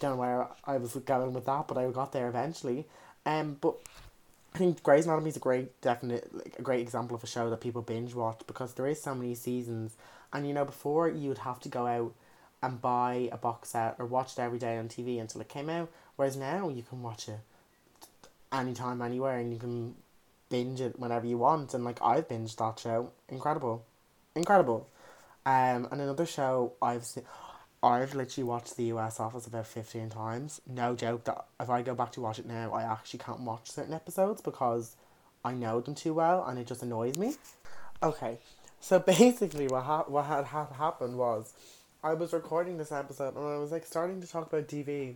Don't 0.00 0.12
know 0.12 0.16
where 0.16 0.48
I 0.64 0.76
was 0.76 0.94
going 0.94 1.32
with 1.32 1.46
that, 1.46 1.66
but 1.66 1.78
I 1.78 1.88
got 1.90 2.12
there 2.12 2.28
eventually. 2.28 2.86
Um, 3.26 3.56
but 3.60 3.76
I 4.58 4.60
think 4.60 4.82
Grey's 4.82 5.06
Anatomy 5.06 5.30
is 5.30 5.36
a 5.36 5.38
great, 5.38 5.80
definite, 5.82 6.34
like 6.34 6.56
a 6.58 6.62
great 6.62 6.80
example 6.80 7.14
of 7.14 7.22
a 7.22 7.28
show 7.28 7.48
that 7.48 7.60
people 7.60 7.80
binge 7.80 8.12
watch 8.12 8.40
because 8.48 8.74
there 8.74 8.88
is 8.88 9.00
so 9.00 9.14
many 9.14 9.36
seasons, 9.36 9.96
and 10.32 10.48
you 10.48 10.52
know 10.52 10.64
before 10.64 11.08
you'd 11.08 11.38
have 11.38 11.60
to 11.60 11.68
go 11.68 11.86
out 11.86 12.12
and 12.60 12.82
buy 12.82 13.28
a 13.30 13.36
box 13.36 13.68
set 13.68 13.94
or 14.00 14.06
watch 14.06 14.32
it 14.32 14.40
every 14.40 14.58
day 14.58 14.76
on 14.76 14.88
TV 14.88 15.20
until 15.20 15.40
it 15.40 15.48
came 15.48 15.70
out. 15.70 15.88
Whereas 16.16 16.36
now 16.36 16.70
you 16.70 16.82
can 16.82 17.04
watch 17.04 17.28
it 17.28 17.38
anytime, 18.52 19.00
anywhere, 19.00 19.38
and 19.38 19.52
you 19.52 19.60
can 19.60 19.94
binge 20.50 20.80
it 20.80 20.98
whenever 20.98 21.24
you 21.24 21.38
want. 21.38 21.72
And 21.72 21.84
like 21.84 22.02
I've 22.02 22.26
binged 22.26 22.56
that 22.56 22.80
show, 22.80 23.12
incredible, 23.28 23.84
incredible. 24.34 24.88
Um, 25.46 25.86
and 25.92 26.00
another 26.00 26.26
show 26.26 26.72
I've 26.82 27.04
seen. 27.04 27.22
I've 27.82 28.14
literally 28.14 28.48
watched 28.48 28.76
The 28.76 28.84
US 28.84 29.20
Office 29.20 29.46
about 29.46 29.66
15 29.66 30.10
times. 30.10 30.60
No 30.66 30.96
joke 30.96 31.24
that 31.24 31.44
if 31.60 31.70
I 31.70 31.82
go 31.82 31.94
back 31.94 32.12
to 32.12 32.20
watch 32.20 32.38
it 32.38 32.46
now, 32.46 32.72
I 32.72 32.82
actually 32.82 33.20
can't 33.20 33.40
watch 33.40 33.70
certain 33.70 33.94
episodes 33.94 34.40
because 34.40 34.96
I 35.44 35.54
know 35.54 35.80
them 35.80 35.94
too 35.94 36.14
well 36.14 36.44
and 36.44 36.58
it 36.58 36.66
just 36.66 36.82
annoys 36.82 37.16
me. 37.16 37.34
Okay, 38.02 38.38
so 38.80 38.98
basically 39.18 39.68
what, 39.68 39.84
ha- 39.84 40.04
what 40.08 40.26
had, 40.26 40.44
happened 40.46 41.16
was 41.16 41.52
I 42.02 42.14
was 42.14 42.32
recording 42.32 42.78
this 42.78 42.90
episode 42.90 43.36
and 43.36 43.46
I 43.46 43.58
was 43.58 43.70
like 43.70 43.86
starting 43.86 44.20
to 44.20 44.26
talk 44.26 44.48
about 44.48 44.66
TV 44.66 45.14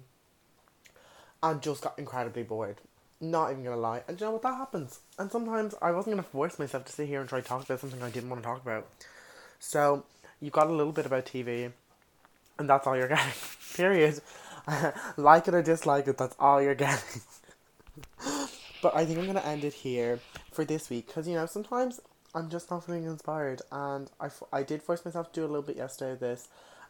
and 1.43 1.61
just 1.61 1.83
got 1.83 1.99
incredibly 1.99 2.45
bored. 2.45 2.77
Not 3.21 3.51
even 3.51 3.65
gonna 3.65 3.77
lie. 3.77 4.03
And 4.07 4.21
you 4.21 4.27
know 4.27 4.33
what? 4.33 4.43
That 4.43 4.57
happens. 4.57 5.01
And 5.19 5.31
sometimes 5.33 5.75
I 5.83 5.91
wasn't 5.91 6.15
gonna 6.15 6.23
force 6.23 6.61
myself 6.61 6.85
to 6.85 6.93
sit 6.93 7.09
here 7.09 7.21
and 7.21 7.29
try 7.29 7.41
to 7.41 7.47
talk 7.47 7.65
about 7.65 7.81
something 7.81 8.03
I 8.03 8.11
didn't 8.11 8.31
want 8.31 8.43
to 8.43 8.47
talk 8.47 8.63
about. 8.63 8.87
So, 9.59 10.05
you 10.41 10.51
got 10.51 10.67
a 10.67 10.73
little 10.73 10.93
bit 10.93 11.07
about 11.07 11.27
TV 11.27 11.73
and 12.59 12.69
that's 12.69 12.87
all 12.87 12.97
you're 12.97 13.09
getting. 13.09 13.33
Period. 13.75 14.21
like 15.17 15.49
it 15.49 15.55
or 15.55 15.63
dislike 15.63 16.07
it, 16.07 16.19
that's 16.19 16.37
all 16.39 16.63
you're 16.63 16.75
getting. 16.75 17.23
but 18.83 18.95
I 18.95 19.05
think 19.05 19.19
I'm 19.19 19.27
gonna 19.27 19.41
end 19.41 19.65
it 19.65 19.73
here 19.75 20.21
for 20.53 20.65
this 20.65 20.91
week 20.91 21.07
because 21.07 21.27
you 21.27 21.35
know 21.35 21.47
sometimes 21.47 22.01
I'm 22.35 22.49
just 22.49 22.71
not 22.71 22.85
feeling 22.85 23.05
inspired, 23.05 23.63
and 23.71 24.11
I, 24.21 24.29
I 24.53 24.63
did 24.63 24.83
force 24.83 25.05
myself 25.05 25.33
to 25.33 25.41
do 25.41 25.45
a 25.45 25.49
little 25.49 25.63
bit 25.63 25.77
yesterday 25.77 26.19
this, 26.19 26.49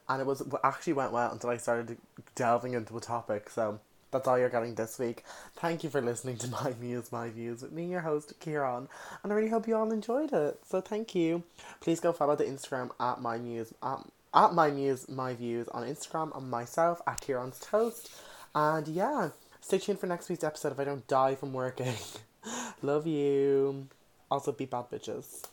and 0.09 0.21
it 0.21 0.27
was 0.27 0.43
actually 0.63 0.93
went 0.93 1.13
well 1.13 1.33
until 1.33 1.51
I 1.51 1.57
started 1.57 1.97
delving 2.35 2.75
into 2.75 2.97
a 2.97 3.01
topic. 3.01 3.51
So 3.51 3.81
that's 4.13 4.29
all 4.29 4.39
you're 4.39 4.51
getting 4.51 4.75
this 4.75 4.99
week. 4.99 5.25
Thank 5.57 5.83
you 5.83 5.91
for 5.91 6.01
listening 6.01 6.37
to 6.39 6.49
My 6.49 6.75
Muse, 6.81 7.11
My 7.11 7.31
Views 7.31 7.63
with 7.63 7.73
me, 7.73 7.87
your 7.87 8.03
host 8.03 8.35
Kieran, 8.39 8.89
and 9.23 9.33
I 9.33 9.35
really 9.35 9.49
hope 9.49 9.67
you 9.67 9.77
all 9.77 9.91
enjoyed 9.91 10.33
it. 10.33 10.61
So 10.65 10.81
thank 10.81 11.15
you. 11.15 11.43
Please 11.81 11.99
go 11.99 12.13
follow 12.13 12.37
the 12.37 12.45
Instagram 12.45 12.91
at 13.01 13.21
my 13.21 13.39
muse 13.39 13.75
at, 13.83 14.01
at 14.35 14.55
my 14.55 14.71
muse 14.71 15.09
my 15.09 15.35
views 15.35 15.69
on 15.69 15.87
Instagram 15.87 16.37
and 16.37 16.51
myself 16.51 17.01
at 17.07 17.21
Kieran's 17.21 17.59
Toast, 17.59 18.11
and 18.55 18.89
yeah, 18.89 19.31
stay 19.61 19.79
tuned 19.79 20.01
for 20.01 20.07
next 20.07 20.29
week's 20.29 20.45
episode 20.45 20.73
if 20.73 20.81
I 20.81 20.85
don't 20.85 21.07
die 21.07 21.35
from 21.35 21.53
working. 21.53 21.95
Love 22.83 23.07
you. 23.07 23.89
Also, 24.31 24.53
be 24.53 24.65
bad 24.65 24.91
bitches. 24.91 25.45